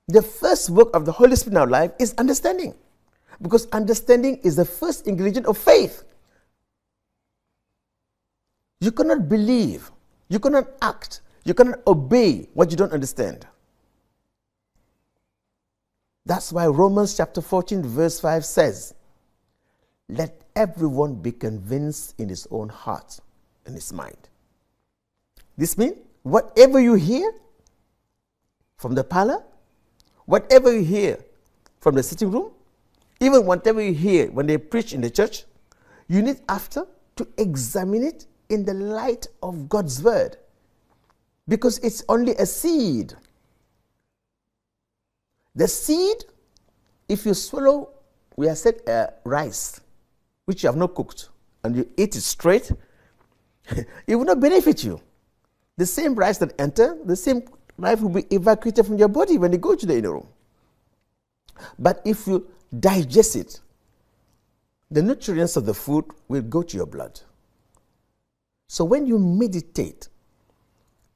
[0.10, 2.75] The first work of the Holy Spirit in our life is understanding.
[3.41, 6.03] Because understanding is the first ingredient of faith.
[8.82, 9.89] You cannot believe,
[10.27, 13.47] you cannot act, you cannot obey what you don't understand.
[16.26, 18.94] That's why Romans chapter 14, verse 5 says,
[20.08, 23.20] Let everyone be convinced in his own heart
[23.66, 24.30] and his mind.
[25.58, 27.32] This means whatever you hear
[28.78, 29.44] from the parlor,
[30.26, 31.20] whatever you hear
[31.80, 32.52] from the sitting room,
[33.20, 35.44] even whatever you hear when they preach in the church,
[36.08, 40.38] you need after to examine it in the light of God's word.
[41.48, 43.13] Because it's only a seed.
[45.56, 46.25] The seed,
[47.08, 47.89] if you swallow,
[48.35, 49.79] we have said uh, rice,
[50.45, 51.29] which you have not cooked,
[51.63, 52.71] and you eat it straight,
[54.08, 54.99] it will not benefit you.
[55.77, 57.43] The same rice that enter, the same
[57.77, 60.27] life will be evacuated from your body when you go to the inner room.
[61.77, 62.47] But if you
[62.77, 63.60] digest it,
[64.89, 67.19] the nutrients of the food will go to your blood.
[68.67, 70.08] So when you meditate,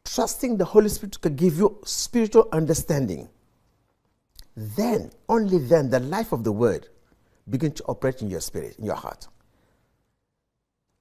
[0.03, 3.29] trusting the Holy Spirit to give you spiritual understanding,
[4.57, 6.87] then, only then, the life of the Word
[7.47, 9.27] begin to operate in your spirit, in your heart.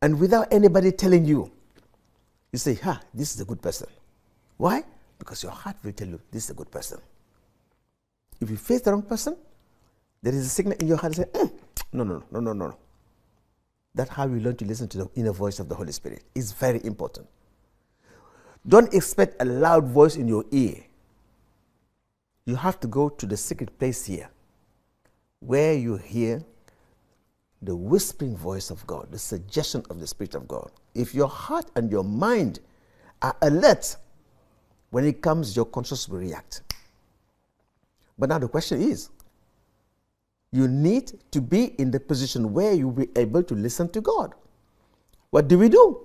[0.03, 1.51] And without anybody telling you,
[2.53, 3.89] you say, ha, this is a good person.
[4.59, 4.85] Why?
[5.19, 7.01] Because your heart will tell you this is a good person.
[8.41, 9.37] If you face the wrong person,
[10.23, 11.53] there is a signal in your heart that says, mm,
[11.95, 12.77] no, no, no, no, no, no.
[13.95, 16.25] That's how you learn to listen to the inner voice of the Holy Spirit.
[16.35, 17.27] It's very important.
[18.69, 20.85] Don't expect a loud voice in your ear.
[22.47, 24.31] You have to go to the secret place here
[25.41, 26.43] where you hear
[27.61, 30.71] the whispering voice of God, the suggestion of the Spirit of God.
[30.95, 32.61] If your heart and your mind
[33.21, 33.97] are alert,
[34.91, 36.63] when it comes, your conscience will react.
[38.17, 39.11] But now the question is
[40.53, 44.33] you need to be in the position where you'll be able to listen to God.
[45.31, 46.01] What do we do?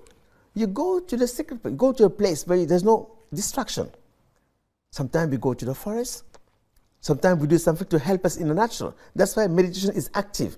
[0.55, 3.89] You go to the secret place, go to a place where there's no distraction.
[4.91, 6.23] Sometimes we go to the forest.
[7.01, 8.95] Sometimes we do something to help us in the natural.
[9.15, 10.57] That's why meditation is active.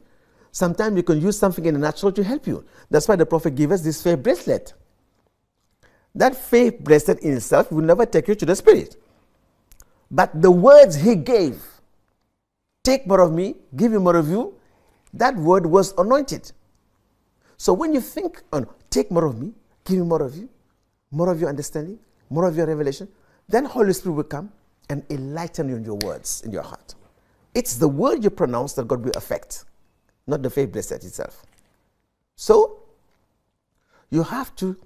[0.52, 2.66] Sometimes you can use something in the natural to help you.
[2.92, 4.74] That's why the prophet gave us this faith bracelet.
[6.14, 8.98] That faith bracelet in itself will never take you to the spirit.
[10.12, 11.64] But the words he gave,
[12.84, 14.54] take more of me, give me more of you,
[15.14, 16.52] that word was anointed.
[17.58, 19.54] So when you think on take more of me,
[19.86, 20.50] give me more of you,
[21.10, 23.08] more of your understanding, more of your revelation,
[23.48, 24.52] then Holy Spirit will come
[24.90, 26.96] and enlighten you in your words, in your heart.
[27.54, 29.66] It's the word you pronounce that God will affect,
[30.28, 31.46] not the faith bracelet itself.
[32.36, 32.80] So
[34.10, 34.78] you have to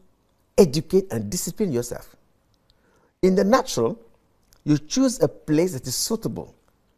[0.57, 2.15] educate and discipline yourself.
[3.21, 3.99] In the natural,
[4.63, 6.53] you choose a place that is suitable.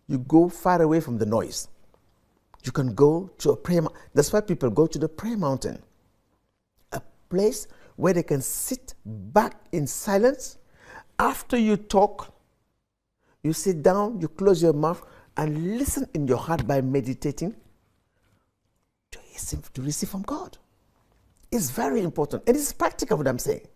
[0.08, 1.68] You go far away from the noise.
[2.64, 3.82] You can go to a prayer.
[4.14, 5.82] That's why people go to the prayer mountain,
[6.92, 10.58] a place where they can sit back in silence.
[11.20, 12.34] After you talk,
[13.44, 15.04] you sit down, you close your mouth,
[15.38, 17.56] and listen in your heart by meditating
[19.12, 20.58] to receive, to receive from God.
[21.52, 22.44] It's very important.
[22.48, 23.68] And it's practical what I'm saying.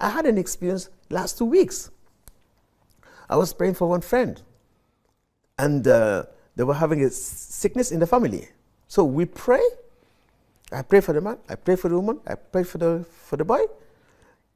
[0.00, 1.90] I had an experience last two weeks.
[3.28, 4.40] I was praying for one friend,
[5.58, 6.24] and uh,
[6.56, 8.48] they were having a sickness in the family.
[8.86, 9.62] So we pray.
[10.72, 13.36] I pray for the man, I pray for the woman, I pray for the, for
[13.36, 13.60] the boy.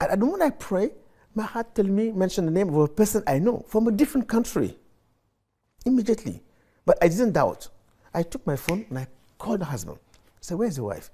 [0.01, 0.91] And the moment I pray,
[1.35, 4.29] my heart tell me, mention the name of a person I know from a different
[4.29, 4.77] country.
[5.85, 6.43] Immediately.
[6.85, 7.69] But I didn't doubt.
[8.13, 9.07] I took my phone and I
[9.39, 9.99] called the husband.
[10.15, 11.11] I said, Where's the wife?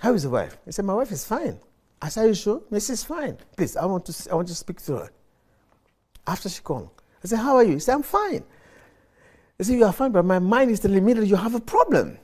[0.00, 0.56] How is the wife?
[0.64, 1.58] He said, My wife is fine.
[2.00, 2.60] I said, Are you sure?
[2.72, 2.90] Mrs.
[2.90, 3.38] Is fine.
[3.56, 5.10] Please, I want to I want to speak to her.
[6.26, 6.90] After she called,
[7.22, 7.74] I said, How are you?
[7.74, 8.44] He said, I'm fine.
[9.58, 11.60] He said, You are fine, but my mind is telling me that you have a
[11.60, 12.18] problem.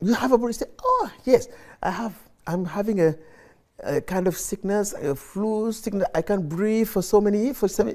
[0.00, 0.50] You have a problem.
[0.50, 1.48] He said, Oh, yes,
[1.82, 2.14] I have.
[2.46, 3.14] I'm having a,
[3.82, 6.08] a kind of sickness, a flu sickness.
[6.14, 7.58] I can't breathe for so many years.
[7.58, 7.94] For some, I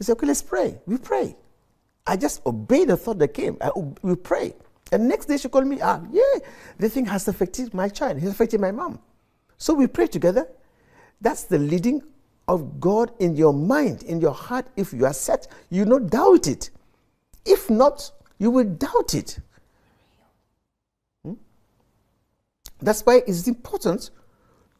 [0.00, 0.78] said, Okay, let's pray.
[0.86, 1.36] We pray.
[2.06, 3.56] I just obeyed the thought that came.
[3.60, 3.70] I,
[4.02, 4.54] we pray.
[4.92, 6.40] And next day she called me, ah, yeah,
[6.78, 8.98] the thing has affected my child, has affected my mom.
[9.56, 10.46] So we pray together.
[11.20, 12.02] That's the leading
[12.46, 14.66] of God in your mind, in your heart.
[14.76, 16.70] If you are set, you don't doubt it.
[17.46, 19.38] If not, you will doubt it.
[21.24, 21.34] Hmm?
[22.80, 24.10] That's why it's important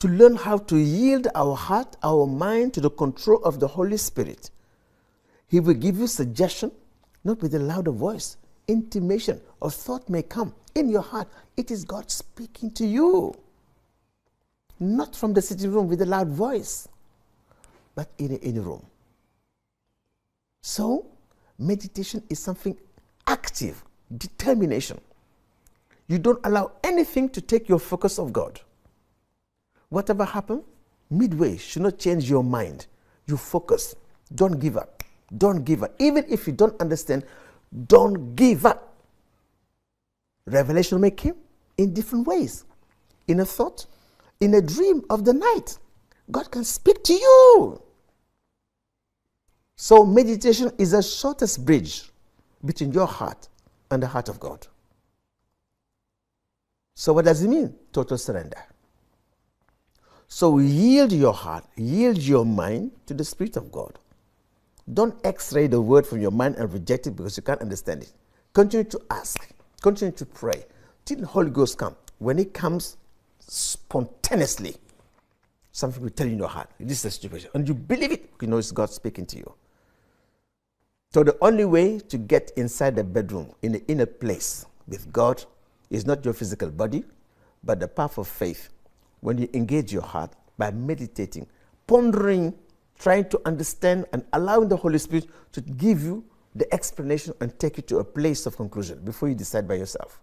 [0.04, 3.96] to learn how to yield our heart, our mind to the control of the Holy
[3.96, 4.50] Spirit.
[5.48, 6.72] He will give you suggestion,
[7.24, 8.36] not with a louder voice.
[8.68, 11.26] Intimation or thought may come in your heart.
[11.56, 13.34] It is God speaking to you.
[14.78, 16.86] Not from the sitting room with a loud voice,
[17.94, 18.84] but in a inner room.
[20.60, 21.06] So,
[21.58, 22.76] meditation is something
[23.26, 23.82] active,
[24.14, 25.00] determination.
[26.08, 28.60] You don't allow anything to take your focus of God.
[29.94, 30.64] Whatever happens,
[31.08, 32.86] midway should not change your mind.
[33.28, 33.94] You focus.
[34.34, 35.04] Don't give up.
[35.38, 35.94] Don't give up.
[36.00, 37.24] Even if you don't understand,
[37.86, 38.96] don't give up.
[40.46, 41.36] Revelation may come
[41.78, 42.64] in different ways.
[43.28, 43.86] In a thought,
[44.40, 45.78] in a dream of the night.
[46.28, 47.80] God can speak to you.
[49.76, 52.10] So, meditation is the shortest bridge
[52.64, 53.48] between your heart
[53.92, 54.66] and the heart of God.
[56.96, 57.72] So, what does it mean?
[57.92, 58.73] Total surrender.
[60.34, 64.00] So, yield your heart, yield your mind to the Spirit of God.
[64.92, 68.02] Don't x ray the word from your mind and reject it because you can't understand
[68.02, 68.12] it.
[68.52, 70.64] Continue to ask, continue to pray
[71.04, 71.94] till the Holy Ghost comes.
[72.18, 72.96] When it comes
[73.38, 74.74] spontaneously,
[75.70, 77.50] something will tell you in your heart, this is the situation.
[77.54, 79.54] And you believe it, you know it's God speaking to you.
[81.12, 85.44] So the only way to get inside the bedroom, in the inner place with God,
[85.90, 87.04] is not your physical body,
[87.62, 88.70] but the path of faith
[89.24, 91.46] when you engage your heart by meditating,
[91.86, 92.52] pondering,
[92.98, 96.22] trying to understand, and allowing the Holy Spirit to give you
[96.54, 100.20] the explanation and take you to a place of conclusion before you decide by yourself.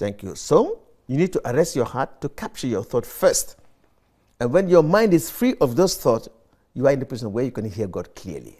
[0.00, 0.34] Thank you.
[0.34, 3.56] So, you need to arrest your heart to capture your thought first.
[4.40, 6.28] And when your mind is free of those thoughts,
[6.74, 8.58] you are in a position where you can hear God clearly.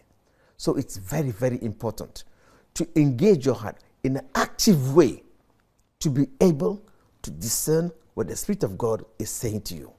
[0.58, 2.22] So, it's very, very important
[2.74, 5.21] to engage your heart in an active way
[6.02, 6.82] to be able
[7.22, 9.92] to discern what the Spirit of God is saying to you.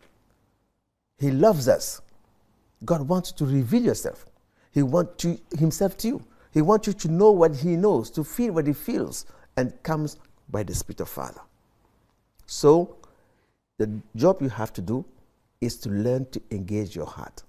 [1.18, 2.02] He loves us.
[2.86, 4.26] God wants to reveal yourself.
[4.72, 6.24] He wants to, himself to you.
[6.52, 9.26] He wants you to know what he knows, to feel what he feels,
[9.58, 10.18] and comes
[10.50, 11.42] by the Spirit of Father.
[12.46, 12.98] So,
[13.80, 15.06] the job you have to do
[15.62, 17.44] is to learn to engage your heart.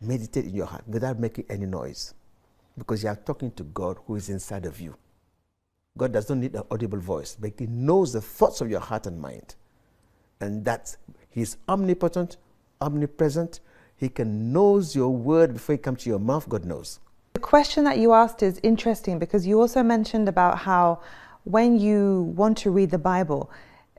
[0.00, 2.14] Meditate in your heart without making any noise
[2.78, 4.96] because you are talking to God who is inside of you.
[5.96, 9.06] God does not need an audible voice, but He knows the thoughts of your heart
[9.06, 9.54] and mind.
[10.40, 10.96] And that's
[11.30, 12.36] He's omnipotent,
[12.80, 13.60] omnipresent.
[13.96, 16.48] He can knows your word before it comes to your mouth.
[16.48, 16.98] God knows.
[17.34, 21.00] The question that you asked is interesting because you also mentioned about how
[21.44, 23.48] when you want to read the Bible,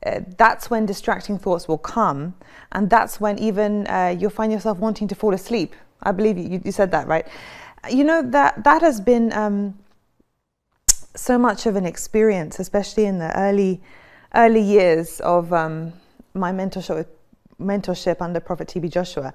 [0.05, 2.35] uh, that's when distracting thoughts will come,
[2.73, 5.73] and that's when even uh, you'll find yourself wanting to fall asleep.
[6.03, 7.25] I believe you, you said that, right?
[7.89, 9.77] You know that that has been um,
[11.15, 13.81] so much of an experience, especially in the early
[14.33, 15.93] early years of um,
[16.33, 17.07] my mentorship
[17.59, 19.33] mentorship under Prophet TB Joshua.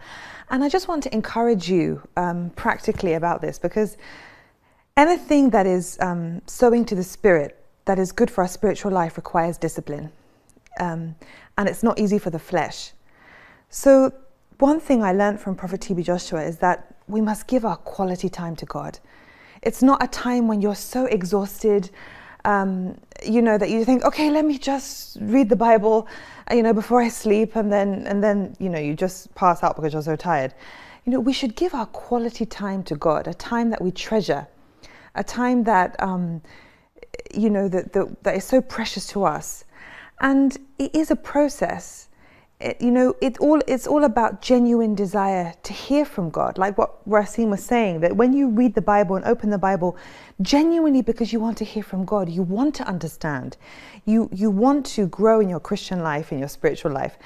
[0.50, 3.96] And I just want to encourage you um, practically about this because
[4.96, 7.56] anything that is um, sowing to the spirit
[7.86, 10.12] that is good for our spiritual life requires discipline.
[10.78, 11.16] Um,
[11.56, 12.92] and it's not easy for the flesh.
[13.70, 14.12] So,
[14.58, 18.28] one thing I learned from Prophet TB Joshua is that we must give our quality
[18.28, 18.98] time to God.
[19.62, 21.90] It's not a time when you're so exhausted,
[22.44, 26.08] um, you know, that you think, okay, let me just read the Bible,
[26.50, 29.62] uh, you know, before I sleep, and then and then you know you just pass
[29.62, 30.54] out because you're so tired.
[31.04, 34.46] You know, we should give our quality time to God, a time that we treasure,
[35.14, 36.40] a time that um,
[37.34, 39.64] you know that, that that is so precious to us,
[40.20, 42.08] and it is a process
[42.78, 46.98] you know, it all it's all about genuine desire to hear from God, like what
[47.06, 48.00] Racine was saying.
[48.00, 49.96] That when you read the Bible and open the Bible,
[50.42, 53.56] genuinely because you want to hear from God, you want to understand,
[54.04, 57.16] you you want to grow in your Christian life, in your spiritual life.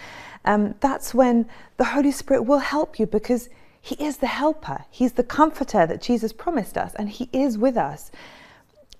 [0.44, 1.46] Um, that's when
[1.78, 3.48] the Holy Spirit will help you because
[3.80, 4.84] He is the helper.
[4.90, 8.12] He's the comforter that Jesus promised us, and He is with us.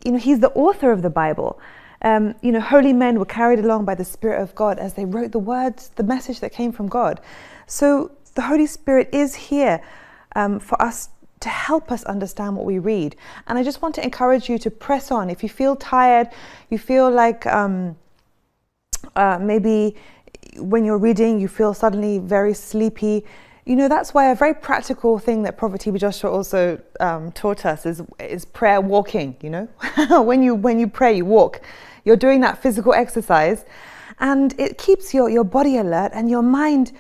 [0.05, 1.61] You know, He's the author of the Bible
[2.05, 5.07] um, you know, holy men were carried along by the Spirit of God as they
[5.07, 7.21] wrote the words, the message that came from God.
[7.67, 9.83] So the Holy Spirit is here
[10.37, 11.09] um, for us
[11.41, 13.17] to help us understand what we read.
[13.47, 15.31] And I just want to encourage you to press on.
[15.31, 16.29] If you feel tired,
[16.71, 17.97] you feel like um,
[19.17, 19.97] uh, maybe
[20.59, 23.25] when you're reading, you feel suddenly very sleepy.
[23.65, 27.65] You know, that's why a very practical thing that Prophet TB Joshua also um, taught
[27.65, 29.69] us is, is prayer walking, you know.
[30.23, 31.63] when, you, when you pray, you walk.
[32.05, 33.65] You're doing that physical exercise
[34.21, 36.93] and it keeps your, your body alert and your mind,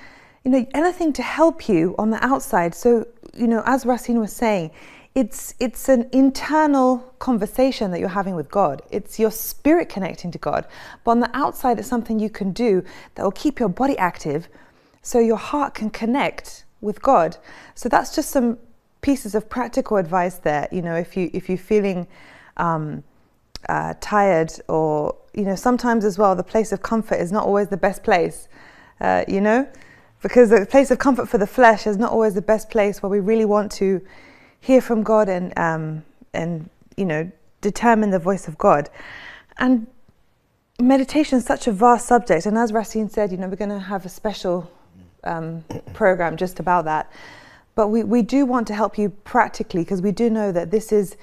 [0.45, 2.75] you know, anything to help you on the outside.
[2.75, 4.71] So, you know, as Racine was saying,
[5.15, 8.83] it's it's an internal conversation that you're having with God.
[8.91, 10.67] It's your spirit connecting to God.
[11.05, 12.83] But on the outside, it's something you can do
[13.15, 14.49] that will keep your body active
[15.03, 17.37] so your heart can connect with God.
[17.77, 18.59] So that's just some
[19.03, 20.67] pieces of practical advice there.
[20.73, 22.09] You know, if you if you're feeling
[22.57, 23.05] um,
[23.69, 27.69] uh, tired or you know sometimes as well the place of comfort is not always
[27.69, 28.49] the best place
[29.01, 29.69] uh, you know?
[30.23, 33.11] Because the place of comfort for the flesh is not always the best place where
[33.11, 34.01] we really want to
[34.61, 36.03] hear from God and um,
[36.33, 38.89] and you know determine the voice of God.
[39.59, 39.87] And
[40.81, 43.79] meditation is such a vast subject and as Racine said you know we're going to
[43.79, 44.71] have a special
[45.25, 45.63] um,
[45.93, 47.13] program just about that.
[47.75, 50.91] But we, we do want to help you practically because we do know that this
[50.91, 51.17] is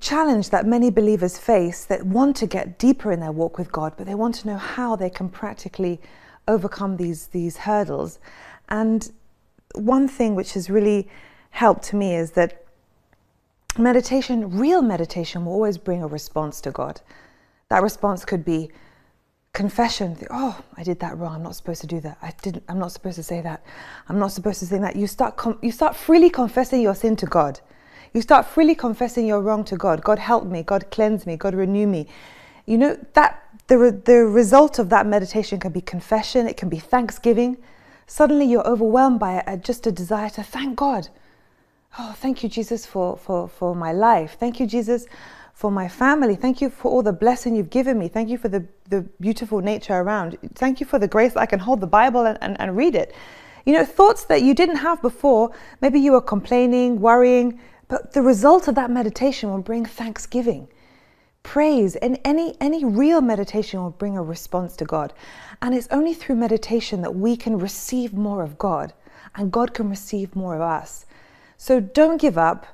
[0.00, 3.94] challenge that many believers face that want to get deeper in their walk with God,
[3.96, 6.00] but they want to know how they can practically
[6.46, 8.18] overcome these, these hurdles.
[8.68, 9.10] And
[9.74, 11.08] one thing which has really
[11.50, 12.64] helped me is that
[13.78, 17.00] meditation, real meditation, will always bring a response to God.
[17.68, 18.70] That response could be
[19.52, 20.16] confession.
[20.30, 21.34] Oh, I did that wrong.
[21.34, 22.18] I'm not supposed to do that.
[22.22, 22.64] I didn't.
[22.68, 23.62] I'm not supposed to say that.
[24.08, 24.96] I'm not supposed to say that.
[24.96, 25.36] You start.
[25.36, 27.60] Com- you start freely confessing your sin to God.
[28.12, 30.02] You start freely confessing your wrong to God.
[30.02, 30.62] God help me.
[30.62, 31.36] God cleanse me.
[31.36, 32.06] God renew me.
[32.66, 36.46] You know that the the result of that meditation can be confession.
[36.46, 37.56] It can be thanksgiving.
[38.06, 41.08] Suddenly you're overwhelmed by a, just a desire to thank God.
[41.98, 44.36] Oh, thank you, Jesus, for for for my life.
[44.38, 45.06] Thank you, Jesus,
[45.54, 46.34] for my family.
[46.36, 48.08] Thank you for all the blessing you've given me.
[48.08, 50.38] Thank you for the the beautiful nature around.
[50.54, 53.14] Thank you for the grace I can hold the Bible and, and, and read it.
[53.66, 55.50] You know, thoughts that you didn't have before.
[55.80, 60.68] Maybe you were complaining, worrying, but the result of that meditation will bring thanksgiving,
[61.42, 65.14] praise and any any real meditation will bring a response to God.
[65.62, 68.92] And it's only through meditation that we can receive more of God
[69.34, 71.06] and God can receive more of us.
[71.56, 72.66] So don't give up.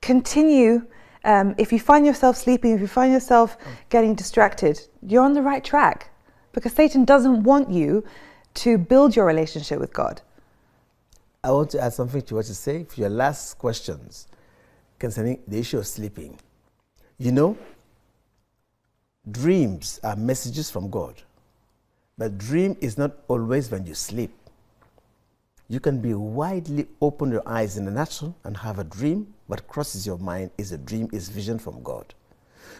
[0.00, 0.86] Continue.
[1.24, 3.56] Um, if you find yourself sleeping, if you find yourself
[3.88, 6.10] getting distracted, you're on the right track
[6.52, 8.04] because Satan doesn't want you
[8.54, 10.20] to build your relationship with God.
[11.44, 14.26] I want to add something to what you say for your last questions
[14.98, 16.38] concerning the issue of sleeping.
[17.18, 17.56] You know,
[19.30, 21.14] dreams are messages from God,
[22.16, 24.30] but dream is not always when you sleep.
[25.68, 29.34] You can be widely open your eyes in the natural and have a dream.
[29.48, 32.14] What crosses your mind is a dream, is vision from God.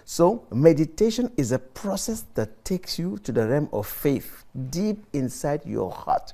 [0.05, 5.67] So, meditation is a process that takes you to the realm of faith deep inside
[5.67, 6.33] your heart.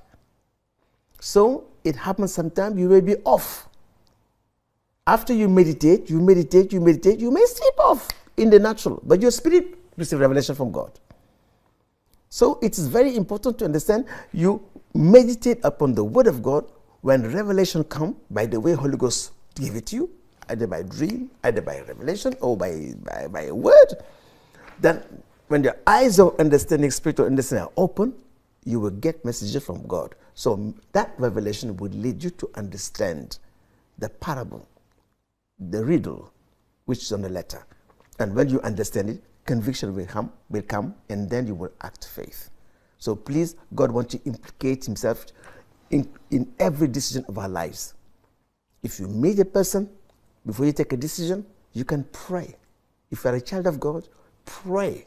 [1.20, 3.68] So, it happens sometimes you may be off.
[5.07, 9.20] After you meditate, you meditate, you meditate, you may sleep off in the natural, but
[9.20, 10.90] your spirit receives revelation from God.
[12.30, 16.64] So, it is very important to understand you meditate upon the word of God
[17.02, 20.11] when revelation come by the way Holy Ghost give it to you,
[20.48, 24.02] either by dream, either by revelation, or by, by, by a word,
[24.80, 25.02] then
[25.48, 28.14] when your eyes of understanding, spiritual understanding are open,
[28.64, 30.14] you will get messages from God.
[30.34, 33.38] So that revelation will lead you to understand
[33.98, 34.66] the parable,
[35.70, 36.32] the riddle,
[36.84, 37.64] which is on the letter.
[38.18, 42.06] And when you understand it, conviction will come, will come, and then you will act
[42.06, 42.50] faith.
[42.98, 45.26] So please, God wants to implicate Himself
[45.90, 47.94] in, in every decision of our lives.
[48.82, 49.90] If you meet a person,
[50.46, 52.54] before you take a decision, you can pray.
[53.10, 54.08] If you are a child of God,
[54.44, 55.06] pray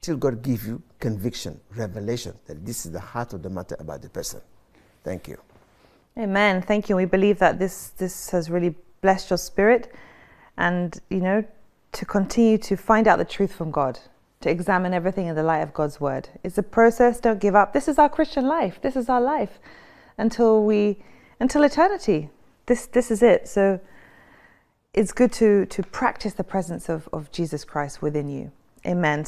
[0.00, 4.02] till God give you conviction, revelation that this is the heart of the matter about
[4.02, 4.40] the person.
[5.04, 5.38] Thank you.
[6.18, 6.62] Amen.
[6.62, 6.96] Thank you.
[6.96, 9.92] We believe that this this has really blessed your spirit,
[10.56, 11.44] and you know,
[11.92, 13.98] to continue to find out the truth from God,
[14.40, 16.30] to examine everything in the light of God's word.
[16.42, 17.20] It's a process.
[17.20, 17.74] Don't give up.
[17.74, 18.80] This is our Christian life.
[18.80, 19.58] This is our life
[20.16, 21.02] until we
[21.38, 22.30] until eternity.
[22.66, 23.46] This this is it.
[23.48, 23.80] So
[24.94, 28.52] it's good to to practice the presence of, of Jesus Christ within you.
[28.86, 29.24] Amen.